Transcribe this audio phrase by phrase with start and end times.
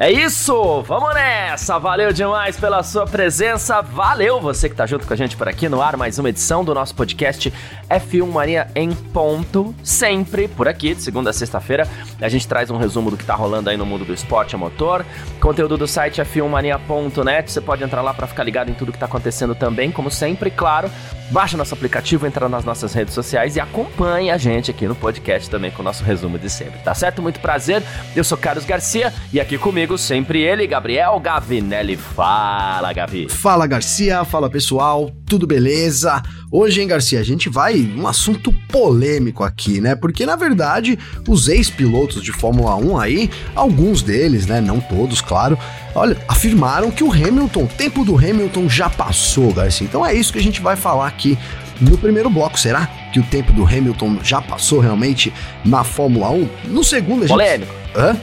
[0.00, 1.76] É isso, vamos nessa!
[1.76, 5.68] Valeu demais pela sua presença, valeu você que tá junto com a gente por aqui
[5.68, 7.52] no ar, mais uma edição do nosso podcast
[7.90, 11.88] F1 Mania em ponto, sempre por aqui, de segunda a sexta-feira.
[12.20, 14.58] A gente traz um resumo do que tá rolando aí no mundo do esporte a
[14.58, 15.04] motor,
[15.40, 19.06] conteúdo do site f1mania.net, você pode entrar lá para ficar ligado em tudo que tá
[19.06, 20.88] acontecendo também, como sempre, claro.
[21.32, 25.50] Baixa nosso aplicativo, entra nas nossas redes sociais e acompanhe a gente aqui no podcast
[25.50, 27.20] também com o nosso resumo de sempre, tá certo?
[27.20, 27.82] Muito prazer,
[28.14, 31.96] eu sou Carlos Garcia e aqui comigo sempre ele, Gabriel Gavinelli.
[31.96, 33.28] Fala, Gavi.
[33.28, 34.24] Fala, Garcia.
[34.24, 35.10] Fala, pessoal.
[35.24, 36.22] Tudo beleza?
[36.50, 39.94] Hoje, hein, Garcia, a gente vai um assunto polêmico aqui, né?
[39.94, 44.60] Porque, na verdade, os ex-pilotos de Fórmula 1 aí, alguns deles, né?
[44.60, 45.58] Não todos, claro,
[45.94, 49.86] olha, afirmaram que o Hamilton, o tempo do Hamilton já passou, Garcia.
[49.86, 51.38] Então é isso que a gente vai falar aqui
[51.80, 52.58] no primeiro bloco.
[52.58, 55.32] Será que o tempo do Hamilton já passou realmente
[55.64, 56.48] na Fórmula 1?
[56.66, 57.30] No segundo, a gente.
[57.30, 57.74] Polêmico.
[57.94, 58.16] Hã?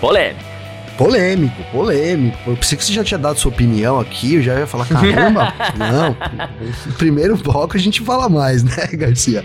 [0.00, 0.49] Polêmico.
[1.00, 2.38] Polêmico, polêmico.
[2.46, 5.50] Eu pensei que você já tinha dado sua opinião aqui, eu já ia falar, caramba,
[5.74, 6.14] não.
[6.98, 9.42] Primeiro bloco a gente fala mais, né, Garcia?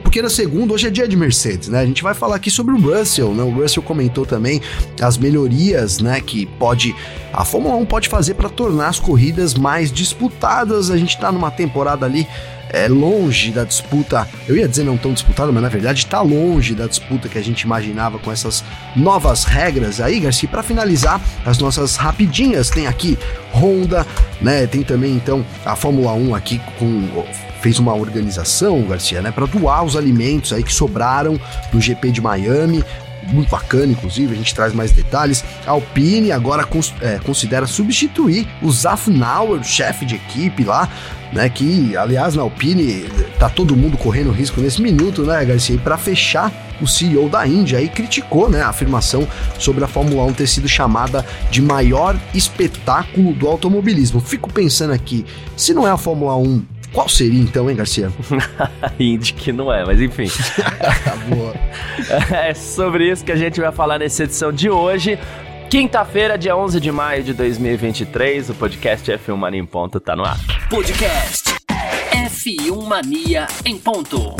[0.00, 1.80] Porque no segundo, hoje é dia de Mercedes, né?
[1.80, 3.42] A gente vai falar aqui sobre o Russell, né?
[3.42, 4.62] O Russell comentou também
[5.02, 6.94] as melhorias, né, que pode
[7.32, 10.88] a Fórmula 1 pode fazer para tornar as corridas mais disputadas.
[10.90, 12.28] A gente tá numa temporada ali
[12.72, 16.74] é longe da disputa, eu ia dizer não tão disputada, mas na verdade está longe
[16.74, 18.64] da disputa que a gente imaginava com essas
[18.96, 20.48] novas regras aí, Garcia.
[20.48, 23.18] Para finalizar, as nossas rapidinhas, tem aqui
[23.52, 24.06] Honda,
[24.40, 24.66] né?
[24.66, 27.24] Tem também então a Fórmula 1 aqui com
[27.60, 31.38] fez uma organização, Garcia, né, para doar os alimentos aí que sobraram
[31.70, 32.82] do GP de Miami
[33.32, 35.44] muito bacana, inclusive, a gente traz mais detalhes.
[35.66, 40.88] A Alpine agora cons é, considera substituir o Zafnauer, chefe de equipe lá,
[41.32, 41.48] né?
[41.48, 43.04] Que, aliás, na Alpine
[43.38, 45.76] tá todo mundo correndo risco nesse minuto, né, Garcia?
[45.76, 49.26] E para fechar, o CEO da Índia aí criticou, né, a afirmação
[49.58, 54.20] sobre a Fórmula 1 ter sido chamada de maior espetáculo do automobilismo.
[54.20, 55.24] Fico pensando aqui,
[55.56, 58.10] se não é a Fórmula 1 qual seria então, hein, Garcia?
[58.98, 60.26] Indy que não é, mas enfim.
[61.32, 61.54] Boa.
[62.32, 65.18] É sobre isso que a gente vai falar nessa edição de hoje.
[65.68, 70.24] Quinta-feira, dia 11 de maio de 2023, o podcast F1 Mania em Ponto tá no
[70.24, 70.59] ar.
[70.70, 71.50] Podcast
[72.12, 74.36] F1 Mania em Ponto.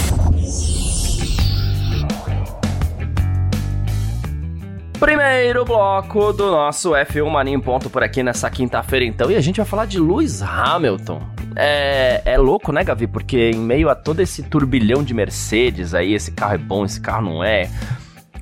[5.00, 9.40] Primeiro bloco do nosso F1 Mania em Ponto por aqui nessa quinta-feira, então, e a
[9.40, 11.20] gente vai falar de Lewis Hamilton.
[11.56, 13.08] É, é louco, né, Gavi?
[13.08, 17.00] Porque em meio a todo esse turbilhão de Mercedes aí, esse carro é bom, esse
[17.00, 17.68] carro não é,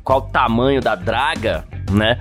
[0.04, 2.20] qual o tamanho da draga, né?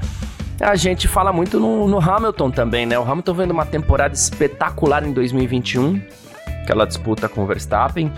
[0.60, 2.98] A gente fala muito no, no Hamilton também, né?
[2.98, 6.02] O Hamilton vendo uma temporada espetacular em 2021,
[6.64, 8.12] aquela disputa com o Verstappen,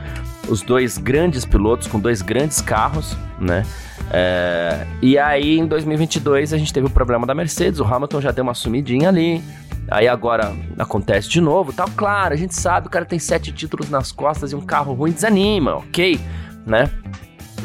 [0.48, 3.66] os dois grandes pilotos com dois grandes carros, né?
[4.12, 8.32] É, e aí em 2022 a gente teve o problema da Mercedes, o Hamilton já
[8.32, 9.44] deu uma sumidinha ali,
[9.92, 11.90] aí agora acontece de novo, tal.
[11.96, 15.12] Claro, a gente sabe, o cara tem sete títulos nas costas e um carro ruim
[15.12, 16.18] desanima, ok,
[16.66, 16.90] né?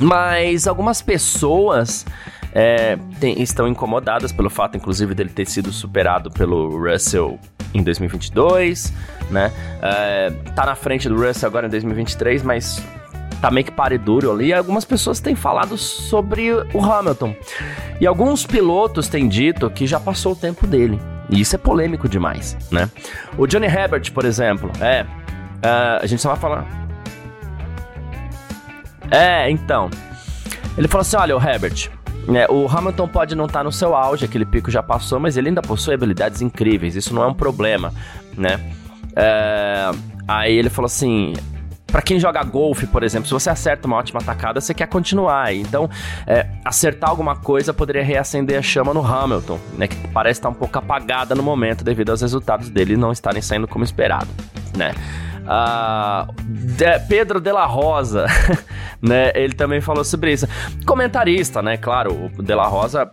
[0.00, 2.04] Mas algumas pessoas
[2.54, 7.38] é, tem, estão incomodadas pelo fato, inclusive, dele ter sido superado pelo Russell
[7.75, 8.92] em 2022,
[9.31, 9.50] né?
[9.82, 12.81] É, tá na frente do Russell agora em 2023, mas
[13.41, 14.47] tá meio que pare duro ali.
[14.47, 17.34] E algumas pessoas têm falado sobre o Hamilton.
[18.00, 21.00] E alguns pilotos têm dito que já passou o tempo dele.
[21.28, 22.88] E isso é polêmico demais, né?
[23.36, 25.03] O Johnny Herbert, por exemplo, é.
[25.03, 26.66] Uh, a gente só vai falar.
[29.10, 29.91] É, então.
[30.78, 31.91] Ele falou assim: olha, o Herbert,
[32.28, 35.36] é, o Hamilton pode não estar tá no seu auge, aquele pico já passou, mas
[35.36, 37.92] ele ainda possui habilidades incríveis, isso não é um problema,
[38.36, 38.60] né?
[39.16, 39.90] É,
[40.26, 41.34] aí ele falou assim:
[41.94, 45.54] para quem joga golfe, por exemplo, se você acerta uma ótima tacada, você quer continuar.
[45.54, 45.88] Então,
[46.26, 49.86] é, acertar alguma coisa poderia reacender a chama no Hamilton, né?
[49.86, 53.68] Que parece estar um pouco apagada no momento devido aos resultados dele não estarem saindo
[53.68, 54.27] como esperado,
[54.77, 54.92] né?
[56.42, 58.26] De Pedro de la Rosa,
[59.00, 59.32] né?
[59.34, 60.46] Ele também falou sobre isso.
[60.86, 61.76] Comentarista, né?
[61.76, 63.10] Claro, o de la Rosa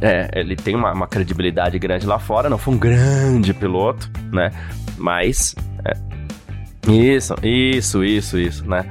[0.00, 4.50] é, ele tem uma, uma, credibilidade grande lá fora, não foi um grande piloto, né?
[4.96, 5.54] Mas.
[5.84, 5.96] É,
[6.90, 8.84] isso, isso, isso, isso, né?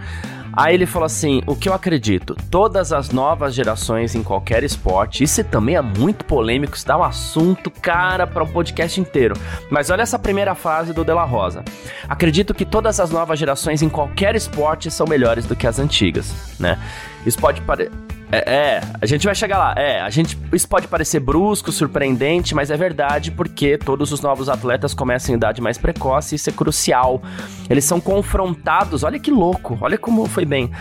[0.58, 5.24] Aí ele falou assim: o que eu acredito, todas as novas gerações em qualquer esporte,
[5.24, 9.36] isso também é muito polêmico, isso dá um assunto, cara, para um podcast inteiro.
[9.70, 11.64] Mas olha essa primeira fase do De La Rosa.
[12.10, 16.34] Acredito que todas as novas gerações em qualquer esporte são melhores do que as antigas,
[16.60, 16.80] né?
[17.28, 17.92] Isso pode parecer.
[18.32, 19.74] É, é, a gente vai chegar lá.
[19.78, 24.48] É, a gente, isso pode parecer brusco, surpreendente, mas é verdade porque todos os novos
[24.48, 27.22] atletas começam em idade mais precoce e isso é crucial.
[27.70, 30.72] Eles são confrontados, olha que louco, olha como foi bem.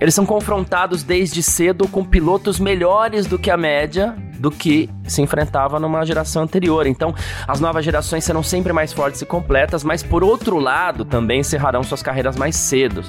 [0.00, 5.20] Eles são confrontados desde cedo com pilotos melhores do que a média do que se
[5.20, 6.86] enfrentava numa geração anterior.
[6.86, 7.14] Então,
[7.46, 11.82] as novas gerações serão sempre mais fortes e completas, mas por outro lado, também encerrarão
[11.82, 13.04] suas carreiras mais cedo,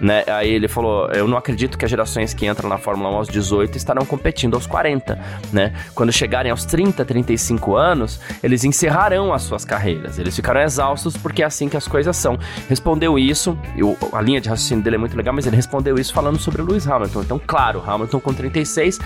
[0.00, 0.22] né?
[0.28, 3.28] Aí ele falou: "Eu não acredito que as gerações que entram na Fórmula 1 aos
[3.28, 5.18] 18 estarão competindo aos 40,
[5.52, 5.74] né?
[5.94, 10.18] Quando chegarem aos 30, 35 anos, eles encerrarão as suas carreiras.
[10.18, 14.40] Eles ficarão exaustos porque é assim que as coisas são." Respondeu isso, eu, a linha
[14.40, 17.22] de raciocínio dele é muito legal, mas ele respondeu isso falando sobre o Lewis Hamilton.
[17.22, 19.00] Então, claro, Hamilton com 36,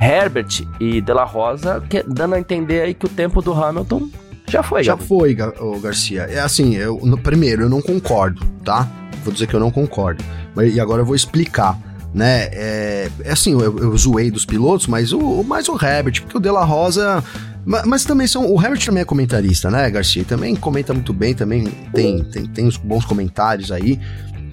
[0.00, 4.08] Herbert e De La Rosa, que, dando a entender aí que o tempo do Hamilton
[4.48, 4.82] já foi.
[4.82, 5.08] Já Gabi.
[5.08, 5.36] foi,
[5.82, 6.22] Garcia.
[6.22, 8.88] É assim, eu, no, primeiro, eu não concordo, tá?
[9.24, 10.22] Vou dizer que eu não concordo.
[10.54, 11.78] Mas, e agora eu vou explicar.
[12.12, 16.36] Né, é, é assim, eu, eu zoei dos pilotos, mas o, mais o Herbert, porque
[16.36, 17.24] o De La Rosa
[17.66, 18.46] mas, mas, também são.
[18.46, 20.24] O Herbert também é comentarista, né, Garcia?
[20.24, 23.98] Também comenta muito bem, também tem, tem, tem uns bons comentários aí.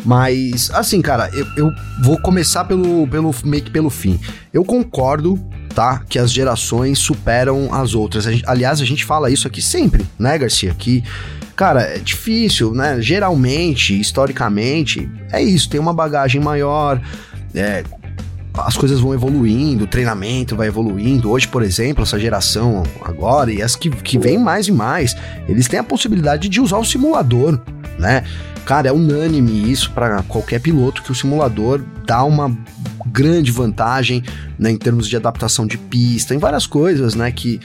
[0.03, 1.71] Mas, assim, cara, eu, eu
[2.01, 4.19] vou começar pelo, pelo meio que pelo fim.
[4.53, 5.39] Eu concordo
[5.71, 6.01] tá?
[6.07, 8.27] Que as gerações superam as outras.
[8.27, 10.73] A aliás, a gente fala isso aqui sempre, né, Garcia?
[10.77, 11.03] Que,
[11.55, 13.01] cara, é difícil, né?
[13.01, 15.69] Geralmente, historicamente, é isso.
[15.69, 17.01] Tem uma bagagem maior,
[17.55, 17.83] é,
[18.53, 21.31] as coisas vão evoluindo, o treinamento vai evoluindo.
[21.31, 25.15] Hoje, por exemplo, essa geração agora e as que, que vem mais e mais,
[25.47, 27.59] eles têm a possibilidade de usar o simulador,
[27.97, 28.23] né?
[28.65, 32.55] Cara, é unânime isso para qualquer piloto que o simulador dá uma
[33.07, 34.23] grande vantagem
[34.57, 37.59] né, em termos de adaptação de pista, em várias coisas, né, que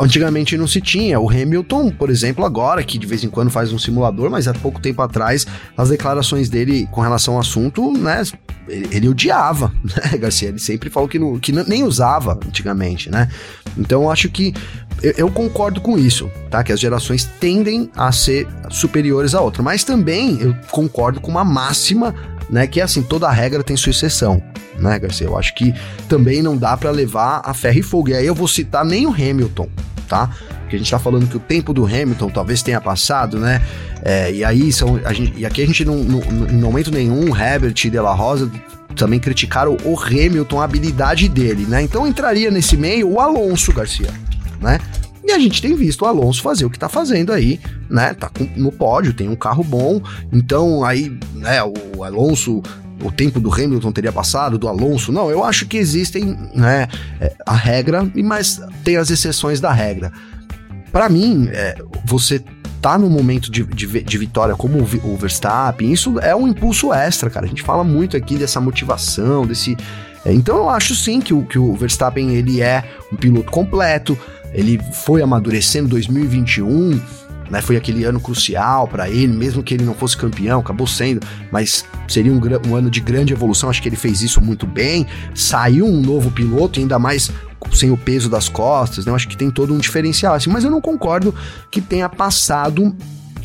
[0.00, 1.20] antigamente não se tinha.
[1.20, 4.54] O Hamilton, por exemplo, agora, que de vez em quando faz um simulador, mas há
[4.54, 5.46] pouco tempo atrás,
[5.76, 8.22] as declarações dele com relação ao assunto, né,
[8.68, 10.48] ele, odiava, né, Garcia?
[10.48, 13.28] Ele sempre falou que, não, que nem usava antigamente, né?
[13.76, 14.54] Então eu acho que
[15.02, 16.62] eu, eu, concordo com isso, tá?
[16.62, 21.44] Que as gerações tendem a ser superiores à outra, mas também eu concordo com uma
[21.44, 22.14] máxima,
[22.48, 22.66] né?
[22.66, 24.42] Que é assim, toda regra tem sua exceção,
[24.78, 25.26] né, Garcia?
[25.26, 25.74] Eu acho que
[26.08, 28.08] também não dá para levar a ferro e fogo.
[28.10, 29.68] E aí eu vou citar nem o Hamilton,
[30.08, 30.30] tá?
[30.60, 33.62] Porque a gente tá falando que o tempo do Hamilton talvez tenha passado, né?
[34.02, 37.36] É, e aí são, a gente, e aqui a gente não, não, em momento nenhum,
[37.36, 38.50] Herbert e De La Rosa
[38.96, 41.82] também criticaram o Hamilton, a habilidade dele, né?
[41.82, 44.10] Então entraria nesse meio o Alonso Garcia,
[44.60, 44.78] né?
[45.24, 48.12] E a gente tem visto o Alonso fazer o que tá fazendo aí, né?
[48.12, 50.00] Tá no pódio, tem um carro bom,
[50.32, 52.60] então aí, né, o Alonso
[53.02, 55.12] o tempo do Hamilton teria passado, do Alonso.
[55.12, 56.88] Não, eu acho que existem, né,
[57.20, 60.12] é, a regra, mas tem as exceções da regra.
[60.90, 62.42] Para mim, é, você
[62.80, 67.30] tá no momento de, de, de, vitória como o Verstappen, isso é um impulso extra,
[67.30, 67.46] cara.
[67.46, 69.76] A gente fala muito aqui dessa motivação, desse.
[70.24, 74.18] É, então eu acho sim que o, que o Verstappen ele é um piloto completo,
[74.52, 77.00] ele foi amadurecendo 2021
[77.50, 77.60] né?
[77.60, 81.84] Foi aquele ano crucial para ele, mesmo que ele não fosse campeão, acabou sendo, mas
[82.08, 83.68] seria um, um, ano de grande evolução.
[83.68, 85.06] Acho que ele fez isso muito bem.
[85.34, 87.30] Saiu um novo piloto, ainda mais
[87.72, 89.12] sem o peso das costas, né?
[89.12, 91.34] Acho que tem todo um diferencial assim, mas eu não concordo
[91.70, 92.94] que tenha passado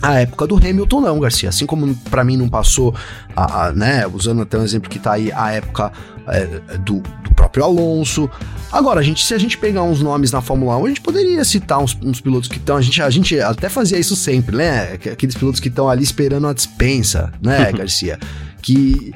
[0.01, 1.49] a época do Hamilton não, Garcia.
[1.49, 2.95] Assim como para mim não passou,
[3.35, 5.91] a, a, né, usando até um exemplo que tá aí, a época
[6.27, 8.29] é, do, do, próprio Alonso.
[8.71, 11.43] Agora, a gente, se a gente pegar uns nomes na Fórmula 1, a gente poderia
[11.43, 12.77] citar uns, uns pilotos que estão.
[12.77, 14.93] A gente, a gente até fazia isso sempre, né?
[14.93, 18.19] Aqueles pilotos que estão ali esperando a dispensa, né, Garcia?
[18.61, 19.13] que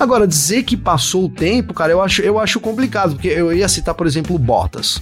[0.00, 3.68] agora dizer que passou o tempo, cara, eu acho, eu acho complicado, porque eu ia
[3.68, 5.00] citar, por exemplo, o Bottas.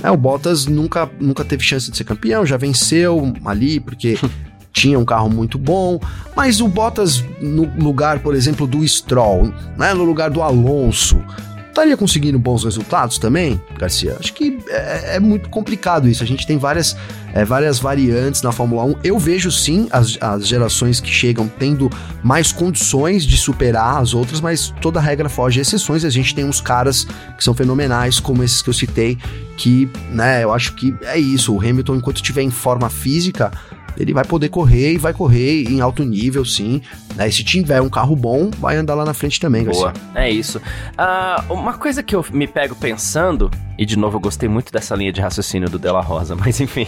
[0.00, 4.16] É, o Bottas nunca, nunca teve chance de ser campeão, já venceu ali, porque
[4.76, 5.98] tinha um carro muito bom,
[6.36, 11.18] mas o Bottas no lugar, por exemplo, do Stroll, né, no lugar do Alonso,
[11.66, 14.16] estaria conseguindo bons resultados também, Garcia?
[14.20, 16.22] Acho que é, é muito complicado isso.
[16.22, 16.94] A gente tem várias,
[17.32, 18.94] é, várias variantes na Fórmula 1.
[19.02, 21.90] Eu vejo sim as, as gerações que chegam tendo
[22.22, 26.04] mais condições de superar as outras, mas toda regra foge exceções.
[26.04, 27.06] A gente tem uns caras
[27.36, 29.16] que são fenomenais, como esses que eu citei,
[29.56, 31.54] que, né, eu acho que é isso.
[31.54, 33.52] O Hamilton, enquanto estiver em forma física,
[33.98, 36.80] ele vai poder correr e vai correr em alto nível, sim.
[37.14, 37.28] Né?
[37.28, 40.58] E se tiver um carro bom, vai andar lá na frente também, Boa, é isso.
[40.58, 44.94] Uh, uma coisa que eu me pego pensando, e de novo eu gostei muito dessa
[44.94, 46.86] linha de raciocínio do Della Rosa, mas enfim,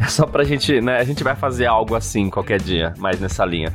[0.00, 0.98] é só pra gente, né?
[0.98, 3.72] A gente vai fazer algo assim qualquer dia, mais nessa linha.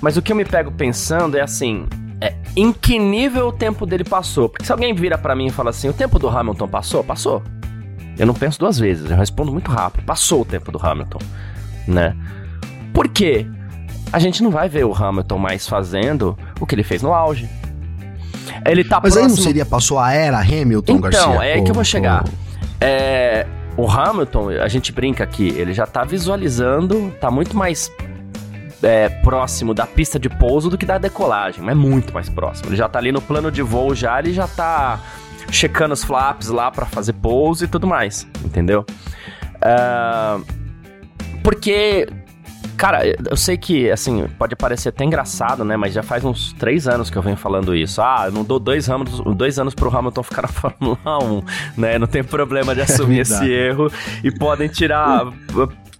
[0.00, 1.86] Mas o que eu me pego pensando é assim,
[2.20, 4.48] é, em que nível o tempo dele passou?
[4.48, 7.02] Porque se alguém vira para mim e fala assim, o tempo do Hamilton passou?
[7.02, 7.42] Passou.
[8.18, 10.04] Eu não penso duas vezes, eu respondo muito rápido.
[10.04, 11.18] Passou o tempo do Hamilton,
[11.86, 12.14] né?
[12.92, 13.46] Por quê?
[14.12, 17.48] A gente não vai ver o Hamilton mais fazendo o que ele fez no auge.
[18.66, 19.22] Ele tá Mas próximo...
[19.22, 21.22] aí não seria, passou a era Hamilton, então, Garcia?
[21.22, 22.24] Então, é aí que eu vou chegar.
[22.80, 23.46] É,
[23.76, 27.90] o Hamilton, a gente brinca aqui, ele já tá visualizando, tá muito mais
[28.82, 32.68] é, próximo da pista de pouso do que da decolagem, mas muito mais próximo.
[32.68, 35.00] Ele já tá ali no plano de voo já, ele já tá
[35.50, 38.84] checando os flaps lá para fazer pouso e tudo mais, entendeu?
[39.56, 40.44] Uh,
[41.42, 42.08] porque
[42.76, 45.76] Cara, eu sei que, assim, pode parecer até engraçado, né?
[45.76, 48.02] Mas já faz uns três anos que eu venho falando isso.
[48.02, 51.42] Ah, eu não dou dois anos, dois anos pro Hamilton ficar na Fórmula 1,
[51.76, 51.98] né?
[51.98, 53.88] Não tem problema de é assumir esse erro.
[54.24, 55.26] E podem tirar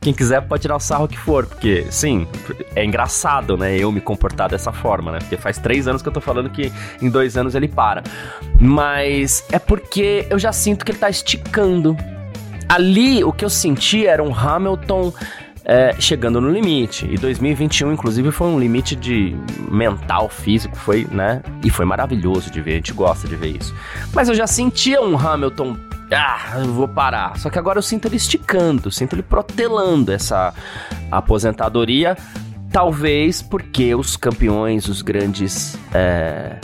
[0.00, 2.26] quem quiser pode tirar o sarro que for, porque, sim,
[2.74, 6.12] é engraçado, né, eu me comportar dessa forma, né, porque faz três anos que eu
[6.12, 8.02] tô falando que em dois anos ele para.
[8.60, 11.96] Mas é porque eu já sinto que ele tá esticando.
[12.72, 15.12] Ali, o que eu senti era um Hamilton
[15.62, 17.06] é, chegando no limite.
[17.06, 19.36] E 2021, inclusive, foi um limite de
[19.70, 21.42] mental, físico, foi, né?
[21.62, 23.74] E foi maravilhoso de ver, a gente gosta de ver isso.
[24.14, 25.76] Mas eu já sentia um Hamilton.
[26.10, 27.38] Ah, vou parar.
[27.38, 30.54] Só que agora eu sinto ele esticando, sinto ele protelando essa
[31.10, 32.16] aposentadoria.
[32.70, 35.78] Talvez porque os campeões, os grandes.
[35.92, 36.56] É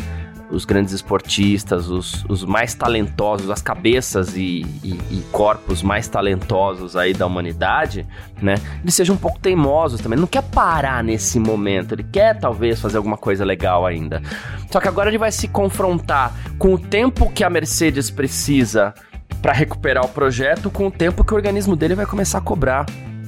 [0.50, 6.96] os grandes esportistas, os, os mais talentosos, as cabeças e, e, e, corpos mais talentosos
[6.96, 8.06] aí da humanidade,
[8.40, 8.54] né?
[8.82, 10.16] Eles sejam um pouco teimosos também.
[10.16, 14.22] Ele não quer parar nesse momento, ele quer talvez fazer alguma coisa legal ainda.
[14.70, 18.94] Só que agora ele vai se confrontar com o tempo que a Mercedes precisa
[19.42, 22.86] para recuperar o projeto, com o tempo que o organismo dele vai começar a cobrar.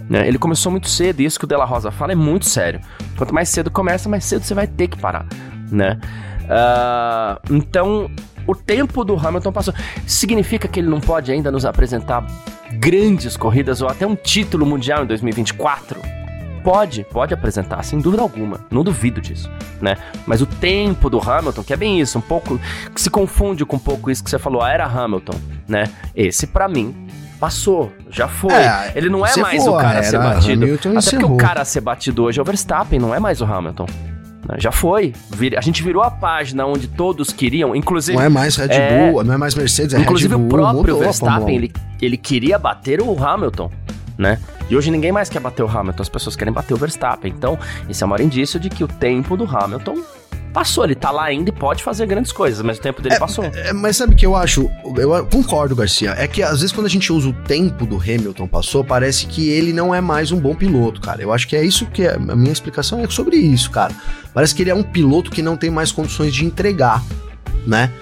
[0.08, 0.26] Né?
[0.26, 2.80] Ele começou muito cedo, e isso que o Della Rosa fala é muito sério.
[3.16, 5.24] Quanto mais cedo começa, mais cedo você vai ter que parar,
[5.70, 6.00] né?
[6.50, 8.10] Uh, então,
[8.46, 9.74] o tempo do Hamilton passou.
[10.06, 12.26] Significa que ele não pode ainda nos apresentar
[12.72, 16.00] grandes corridas ou até um título mundial em 2024?
[16.64, 18.60] Pode, pode apresentar, sem dúvida alguma.
[18.70, 19.96] Não duvido disso, né?
[20.26, 22.60] Mas o tempo do Hamilton, que é bem isso, um pouco
[22.94, 25.84] que se confunde com um pouco isso que você falou, a era Hamilton, né?
[26.14, 26.94] Esse para mim
[27.38, 28.52] passou, já foi.
[28.52, 30.64] É, ele não é mais o cara a ser batido.
[30.64, 33.40] Hamilton Até porque o cara a ser batido hoje é o Verstappen, não é mais
[33.40, 33.86] o Hamilton.
[34.50, 34.56] Né?
[34.58, 35.12] Já foi.
[35.56, 38.16] A gente virou a página onde todos queriam, inclusive.
[38.16, 40.50] Não é mais Red é, Bull, não é mais Mercedes, é Inclusive Red Bull, o
[40.50, 43.70] próprio Verstappen, ele, ele queria bater o Hamilton,
[44.18, 44.38] né?
[44.68, 47.32] E hoje ninguém mais quer bater o Hamilton, as pessoas querem bater o Verstappen.
[47.36, 49.96] Então, isso é um maior indício de que o tempo do Hamilton
[50.52, 53.18] passou, ele tá lá ainda e pode fazer grandes coisas, mas o tempo dele é,
[53.18, 53.44] passou.
[53.44, 54.70] É, mas sabe o que eu acho?
[54.96, 56.14] Eu concordo, Garcia.
[56.16, 59.48] É que às vezes quando a gente usa o tempo do Hamilton passou, parece que
[59.48, 61.22] ele não é mais um bom piloto, cara.
[61.22, 63.94] Eu acho que é isso que é, a minha explicação é sobre isso, cara.
[64.34, 67.02] Parece que ele é um piloto que não tem mais condições de entregar,
[67.66, 67.92] né?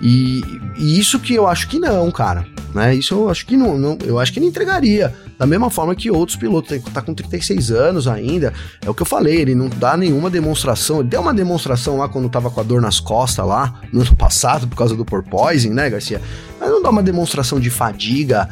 [0.00, 0.42] E,
[0.76, 2.46] e isso que eu acho que não, cara.
[2.74, 2.94] Né?
[2.94, 5.14] Isso eu acho que não, não, eu acho que ele entregaria.
[5.38, 8.52] Da mesma forma que outros pilotos, tá com 36 anos ainda.
[8.84, 11.00] É o que eu falei, ele não dá nenhuma demonstração.
[11.00, 14.14] Ele deu uma demonstração lá quando tava com a dor nas costas lá, no ano
[14.16, 16.20] passado, por causa do porpoising, né, Garcia?
[16.60, 18.48] Mas não dá uma demonstração de fadiga.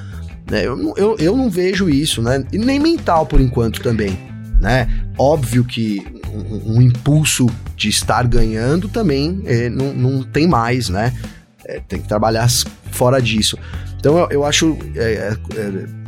[0.51, 0.67] Né?
[0.67, 2.45] Eu, eu, eu não vejo isso, né?
[2.53, 4.19] E nem mental por enquanto também.
[4.61, 4.89] Né?
[5.17, 7.47] Óbvio que um, um impulso
[7.77, 11.13] de estar ganhando também é, não, não tem mais, né?
[11.65, 12.49] É, tem que trabalhar
[12.91, 13.57] fora disso.
[13.99, 14.77] Então eu, eu acho.
[14.97, 16.02] É, é, é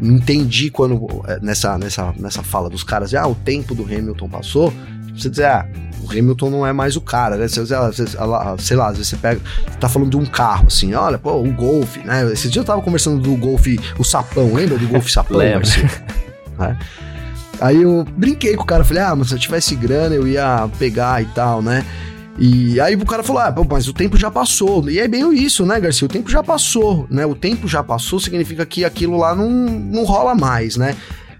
[0.00, 4.72] entendi quando é, nessa, nessa, nessa fala dos caras, ah, o tempo do Hamilton passou,
[5.14, 5.66] você dizer, ah,
[6.02, 7.48] o Hamilton não é mais o cara, né?
[7.48, 11.18] Você, sei lá, às vezes você pega, você tá falando de um carro, assim, olha,
[11.18, 12.30] pô, o Golf, né?
[12.32, 13.66] Esse dia eu tava conversando do Golf,
[13.98, 15.38] o Sapão, lembra do Golf Sapão?
[15.38, 15.66] Lembra.
[16.56, 16.74] Né?
[17.60, 20.66] Aí eu brinquei com o cara, falei, ah, mas se eu tivesse grana eu ia
[20.78, 21.84] pegar e tal, né?
[22.38, 24.88] E aí o cara falou: ah, mas o tempo já passou.
[24.88, 26.06] E é bem isso, né, Garcia?
[26.06, 27.24] O tempo já passou, né?
[27.24, 30.94] O tempo já passou significa que aquilo lá não, não rola mais, né?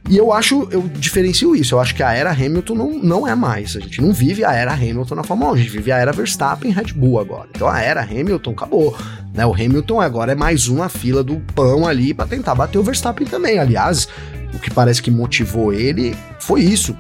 [0.09, 1.75] E eu acho, eu diferencio isso.
[1.75, 3.77] Eu acho que a era Hamilton não, não é mais.
[3.77, 6.13] A gente não vive a era Hamilton na Fórmula 1, a gente vive a era
[6.13, 7.49] Verstappen Red Bull agora.
[7.51, 8.97] Então a era Hamilton acabou.
[9.35, 9.45] Né?
[9.45, 13.27] O Hamilton agora é mais uma fila do pão ali para tentar bater o Verstappen
[13.27, 13.59] também.
[13.59, 14.09] Aliás,
[14.55, 16.97] o que parece que motivou ele foi isso.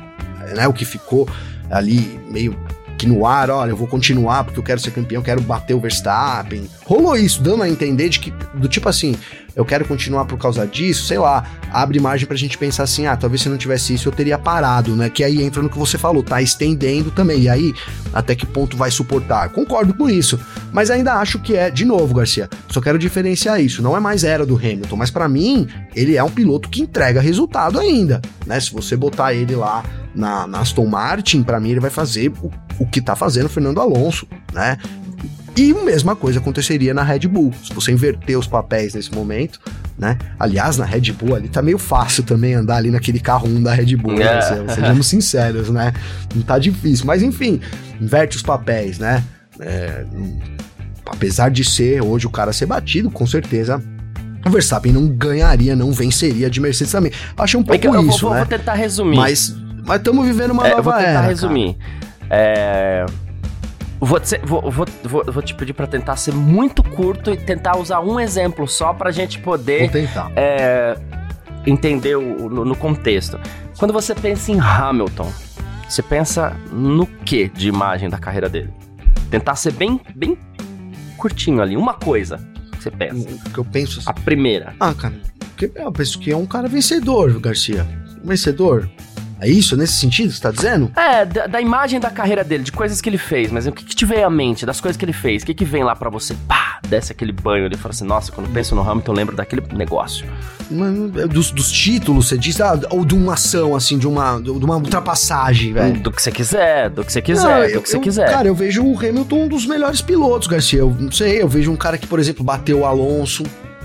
[0.56, 0.66] Né?
[0.66, 1.28] O que ficou
[1.70, 2.56] ali meio
[2.96, 5.80] que no ar, olha, eu vou continuar porque eu quero ser campeão, quero bater o
[5.80, 6.68] Verstappen.
[6.84, 9.14] Rolou isso, dando a entender de que, do tipo assim,
[9.54, 13.16] eu quero continuar por causa disso, sei lá, abre margem pra gente pensar assim, ah,
[13.16, 15.08] talvez se não tivesse isso eu teria parado, né?
[15.08, 17.42] Que aí entra no que você falou, tá estendendo também.
[17.42, 17.74] E aí,
[18.12, 19.48] até que ponto vai suportar?
[19.50, 20.38] Concordo com isso,
[20.72, 23.82] mas ainda acho que é, de novo, Garcia, só quero diferenciar isso.
[23.82, 27.20] Não é mais era do Hamilton, mas para mim, ele é um piloto que entrega
[27.20, 28.60] resultado ainda, né?
[28.60, 29.82] Se você botar ele lá
[30.16, 33.48] na, na Aston Martin, para mim ele vai fazer o, o que tá fazendo o
[33.48, 34.78] Fernando Alonso, né?
[35.56, 37.52] E a mesma coisa aconteceria na Red Bull.
[37.64, 39.58] Se você inverter os papéis nesse momento,
[39.98, 40.18] né?
[40.38, 43.72] Aliás, na Red Bull ali tá meio fácil também andar ali naquele carro 1 da
[43.72, 44.24] Red Bull, né?
[44.24, 44.74] É.
[44.74, 45.94] Sejamos sinceros, né?
[46.34, 47.06] Não tá difícil.
[47.06, 47.60] Mas enfim,
[47.98, 49.24] inverte os papéis, né?
[49.58, 50.04] É,
[51.06, 53.82] apesar de ser hoje o cara ser batido, com certeza
[54.44, 57.10] o Verstappen não ganharia, não venceria de Mercedes também.
[57.36, 58.38] Acho um pouco eu isso, vou, né?
[58.38, 59.16] vou tentar resumir.
[59.16, 61.20] Mas mas estamos vivendo uma É, eu nova vou tentar era.
[61.22, 61.76] resumir.
[62.28, 63.06] É,
[63.98, 64.86] Vou, te- vou, vou,
[65.32, 69.10] vou, te pedir pra tentar ser muito curto e tentar usar um exemplo só pra
[69.10, 69.44] gente cara.
[69.56, 69.90] poder
[70.36, 70.98] é,
[71.66, 73.40] entender o, no, no contexto.
[73.78, 75.32] Quando você pensa em Hamilton,
[75.88, 78.70] você pensa no que de imagem da carreira dele?
[79.30, 80.36] Tentar ser bem, bem
[81.16, 82.38] curtinho ali, uma coisa
[82.72, 83.26] que você pensa.
[83.46, 84.10] O que eu penso assim.
[84.10, 84.74] A primeira.
[84.78, 85.14] Ah, cara,
[85.74, 87.86] eu penso que é um cara vencedor, Garcia.
[88.22, 88.90] Vencedor.
[89.40, 90.90] É isso, nesse sentido que você tá dizendo?
[90.96, 93.84] É, da, da imagem da carreira dele, de coisas que ele fez, mas o que,
[93.84, 95.42] que te veio à mente das coisas que ele fez?
[95.42, 96.34] O que, que vem lá pra você?
[96.48, 99.36] Pá, desce aquele banho ali e fala assim: nossa, quando penso no Hamilton, eu lembro
[99.36, 100.26] daquele negócio.
[101.22, 104.50] É Dos, dos títulos, você diz, ah, ou de uma ação, assim, de uma, de
[104.50, 106.00] uma ultrapassagem, velho.
[106.00, 108.30] Do que você quiser, do que você quiser, Não, do eu- que você eu- quiser.
[108.30, 110.80] Cara, eu vejo o Hamilton um dos melhores pilotos, Garcia.
[110.80, 113.42] Eu não sei, eu vejo um cara que, por exemplo, bateu o Alonso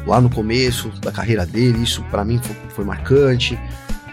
[0.08, 1.84] lá no começo da carreira dele.
[1.84, 3.60] Isso pra mim foi, foi marcante,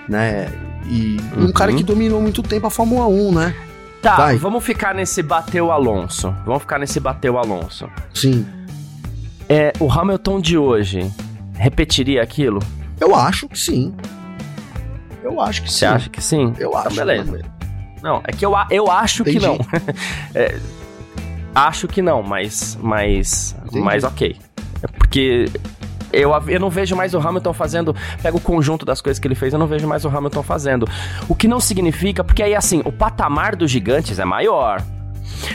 [0.08, 0.48] né?
[0.88, 1.52] E um Uhum.
[1.52, 3.54] cara que dominou muito tempo a Fórmula 1, né?
[4.00, 4.36] Tá, Vai.
[4.36, 6.34] vamos ficar nesse bateu Alonso.
[6.46, 7.88] Vamos ficar nesse bateu Alonso.
[8.14, 8.46] Sim.
[9.48, 11.10] É, o Hamilton de hoje
[11.54, 12.60] repetiria aquilo?
[13.00, 13.94] Eu acho que sim.
[15.22, 15.86] Eu acho que Você sim.
[15.86, 16.54] acha que sim?
[16.58, 16.96] Eu Então, acho.
[16.96, 17.40] beleza.
[18.02, 19.46] Não, é que eu, eu acho que Entendi.
[19.46, 19.58] não.
[20.34, 20.56] É,
[21.54, 22.78] acho que não, mas.
[22.80, 23.56] Mas.
[23.64, 23.80] Entendi.
[23.84, 24.36] Mas ok.
[24.82, 25.50] É porque.
[26.12, 27.94] Eu, eu não vejo mais o Hamilton fazendo.
[28.22, 30.88] Pega o conjunto das coisas que ele fez, eu não vejo mais o Hamilton fazendo.
[31.28, 34.82] O que não significa, porque aí assim, o patamar dos gigantes é maior.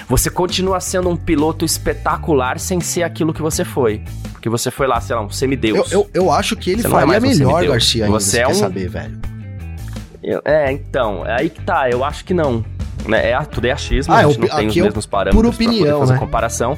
[0.07, 4.01] Você continua sendo um piloto espetacular sem ser aquilo que você foi.
[4.31, 5.91] Porque você foi lá, sei lá, um Eu, semideus.
[5.91, 7.67] eu, eu acho que ele Você é faria um melhor, semideus.
[7.67, 9.19] Garcia, ainda, Você você é quer um- saber, velho.
[10.22, 11.89] Eu- É, então, é aí que tá.
[11.89, 12.63] Eu acho que não.
[13.07, 13.31] Né?
[13.31, 15.65] É, tudo é achismo, Ah, a é gente não tem os é mesmos parâmetros poder
[15.69, 16.19] opinião, fazer né?
[16.19, 16.77] comparação.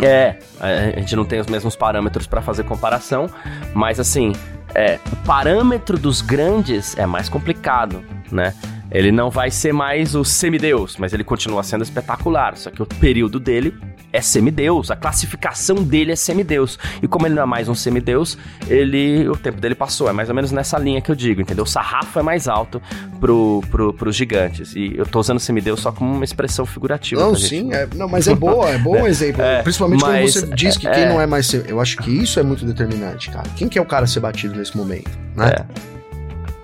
[0.00, 3.28] É, a gente não tem os mesmos parâmetros pra fazer comparação,
[3.74, 4.32] mas assim,
[4.74, 8.54] é, o parâmetro dos grandes é mais complicado, né?
[8.90, 12.56] Ele não vai ser mais o semideus, mas ele continua sendo espetacular.
[12.56, 13.74] Só que o período dele
[14.16, 16.78] é semideus, a classificação dele é semideus.
[17.02, 18.36] E como ele não é mais um semideus,
[18.68, 20.08] ele o tempo dele passou.
[20.08, 21.64] É mais ou menos nessa linha que eu digo, entendeu?
[21.64, 22.80] O sarrafo é mais alto
[23.20, 24.74] pro, pro, pros gigantes.
[24.74, 27.20] E eu tô usando semideus só como uma expressão figurativa.
[27.20, 29.42] Não, pra gente sim, é, não, mas é boa, é bom exemplo.
[29.42, 31.08] É, Principalmente mas, quando você diz que é, quem é.
[31.08, 31.46] não é mais.
[31.46, 33.48] ser- Eu acho que isso é muito determinante, cara.
[33.56, 35.10] Quem que é o cara a ser batido nesse momento?
[35.36, 35.48] Né?
[35.58, 35.64] É.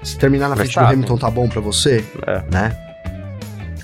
[0.04, 0.80] Se terminar na frente do.
[0.84, 2.42] Hamilton tá bom pra você, É.
[2.50, 2.76] né?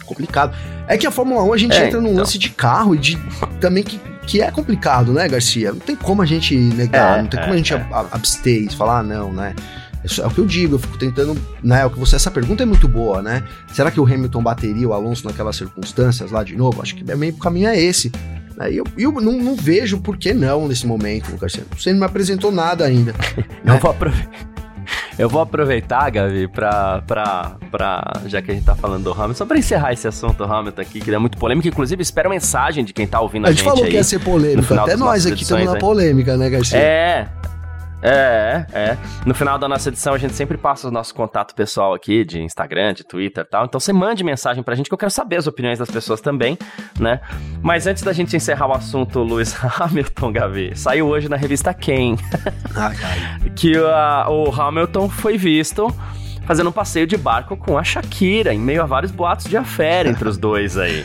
[0.08, 0.56] É complicado.
[0.86, 2.20] É que a Fórmula 1 a gente É, entra num então.
[2.20, 3.18] lance de carro e de
[3.60, 5.70] também que, que é complicado, né, Garcia?
[5.72, 7.86] Não tem como a gente negar, É, não tem é, como a gente é.
[8.12, 9.54] abster e falar, ah, não, né?
[10.04, 11.84] Isso é o que eu digo, eu fico tentando, né?
[11.84, 13.42] O que você, essa pergunta é muito boa, né?
[13.72, 16.80] Será que o Hamilton bateria o Alonso naquelas circunstâncias lá de novo?
[16.80, 18.10] Acho que é meio o caminho é esse.
[18.70, 21.64] E eu, eu não, não vejo por que não nesse momento, Garcia.
[21.76, 23.12] Você não me apresentou nada ainda.
[23.64, 23.78] Eu né?
[23.80, 24.28] vou, aprove-
[25.18, 28.12] eu vou aproveitar, Gavi, pra, pra, pra.
[28.26, 30.80] Já que a gente tá falando do Hamilton, só pra encerrar esse assunto do Hamilton
[30.80, 31.66] aqui, que é muito polêmico.
[31.66, 33.90] Inclusive, espero mensagem de quem tá ouvindo a, A gente falou aí.
[33.90, 35.78] que ia ser polêmico, até nós aqui estamos na né?
[35.80, 36.78] polêmica, né, Garcia?
[36.78, 37.28] É.
[38.00, 38.96] É, é.
[39.26, 42.40] No final da nossa edição, a gente sempre passa o nosso contato pessoal aqui, de
[42.40, 43.64] Instagram, de Twitter e tal.
[43.64, 46.56] Então você mande mensagem pra gente, que eu quero saber as opiniões das pessoas também,
[46.98, 47.20] né?
[47.60, 52.16] Mas antes da gente encerrar o assunto, Lewis Hamilton, Gavi, saiu hoje na revista Quem
[52.76, 52.92] Ah,
[53.56, 55.92] que a- o Hamilton foi visto
[56.46, 60.06] fazendo um passeio de barco com a Shakira, em meio a vários boatos de afé
[60.08, 61.04] entre os dois aí.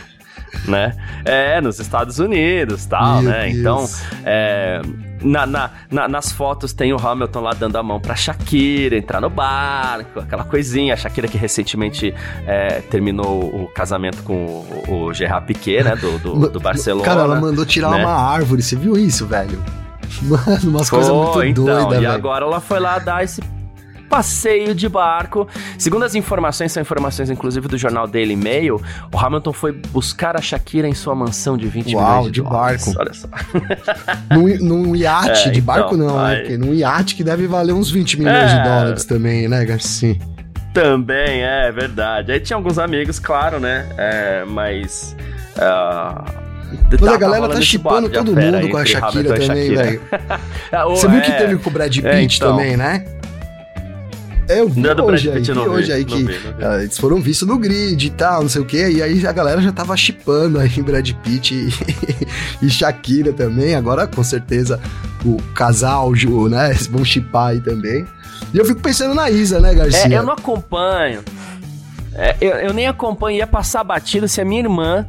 [0.67, 0.95] Né?
[1.25, 3.49] É, nos Estados Unidos tal, Meu né?
[3.49, 3.58] Deus.
[3.58, 3.89] Então,
[4.23, 4.82] é,
[5.23, 9.21] na, na- na- nas fotos tem o Hamilton lá dando a mão pra Shakira entrar
[9.21, 10.93] no barco, aquela coisinha.
[10.93, 12.13] A Shakira que recentemente
[12.45, 14.45] é, terminou o casamento com
[14.88, 15.95] o, o Gerard Piquet, né?
[15.95, 17.05] Do, do, do Barcelona.
[17.05, 18.03] Cara, ela mandou tirar né?
[18.05, 19.59] uma árvore, você viu isso, velho?
[20.21, 22.12] Mano, umas coisas muito então, doidas, E velho.
[22.12, 23.41] agora ela foi lá dar esse
[24.17, 25.47] passeio de barco.
[25.78, 30.41] Segundo as informações, são informações inclusive do jornal Daily Mail, o Hamilton foi buscar a
[30.41, 32.93] Shakira em sua mansão de 20 Uau, milhões de, de barco.
[32.97, 33.28] Olha só.
[34.32, 36.26] Num, num iate, É, de então, barco não, né?
[36.36, 38.58] aí- Porque num iate que deve valer uns 20 milhões É.
[38.58, 40.15] de dólares também, né, Garcia?
[40.73, 42.32] Também, é verdade.
[42.32, 43.88] Aí tinha alguns amigos, claro, né?
[43.97, 45.15] É, mas...
[45.60, 46.23] ah,
[46.91, 50.02] Mas tá- a galera rolando tá chipando todo mundo com a Shakira também, velho.
[50.89, 52.56] Você viu que é, teve com o Brad Pitt é, então.
[52.58, 53.06] também, né?
[54.47, 56.39] É, eu vi Não é hoje Brad aí, Pitt, vi hoje aí não que vi,
[56.62, 59.32] ah, eles foram vistos no grid e tal, não sei o quê, e aí a
[59.32, 64.79] galera já tava chipando aí Brad Pitt e, e Shakira também, agora com certeza
[65.25, 68.06] o casal, Ju, né, eles vão chipar aí também.
[68.53, 70.13] E eu fico pensando na Isa, né, Garcia?
[70.13, 71.23] É, eu não acompanho.
[72.13, 75.08] É, eu, eu nem acompanho, ia passar batido se a minha irmã,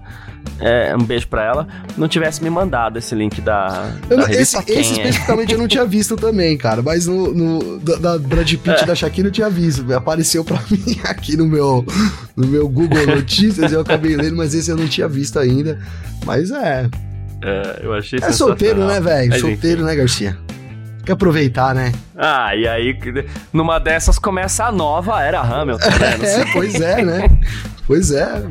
[0.61, 4.57] é, um beijo pra ela, não tivesse me mandado esse link da, Eu da esse,
[4.59, 5.07] esse é.
[5.09, 6.81] especificamente eu não tinha visto também, cara.
[6.83, 9.93] Mas no, no- da, da Brad Pitt e da Shakira eu tinha visto.
[9.93, 11.85] Apareceu pra mim aqui no meu,
[12.37, 13.73] no meu Google Notícias.
[13.73, 15.79] eu acabei lendo, mas esse eu não tinha visto ainda.
[16.25, 16.89] Mas é.
[17.43, 19.39] É, eu achei É solteiro, né, velho?
[19.39, 20.39] Solteiro, né, Garcia?
[21.05, 21.93] Quer aproveitar, né?
[22.17, 22.97] Ah, e aí,
[23.53, 26.17] numa dessas começa a nova era Hamilton, né?
[26.25, 27.29] É, pois é, né?
[27.87, 28.43] Pois é.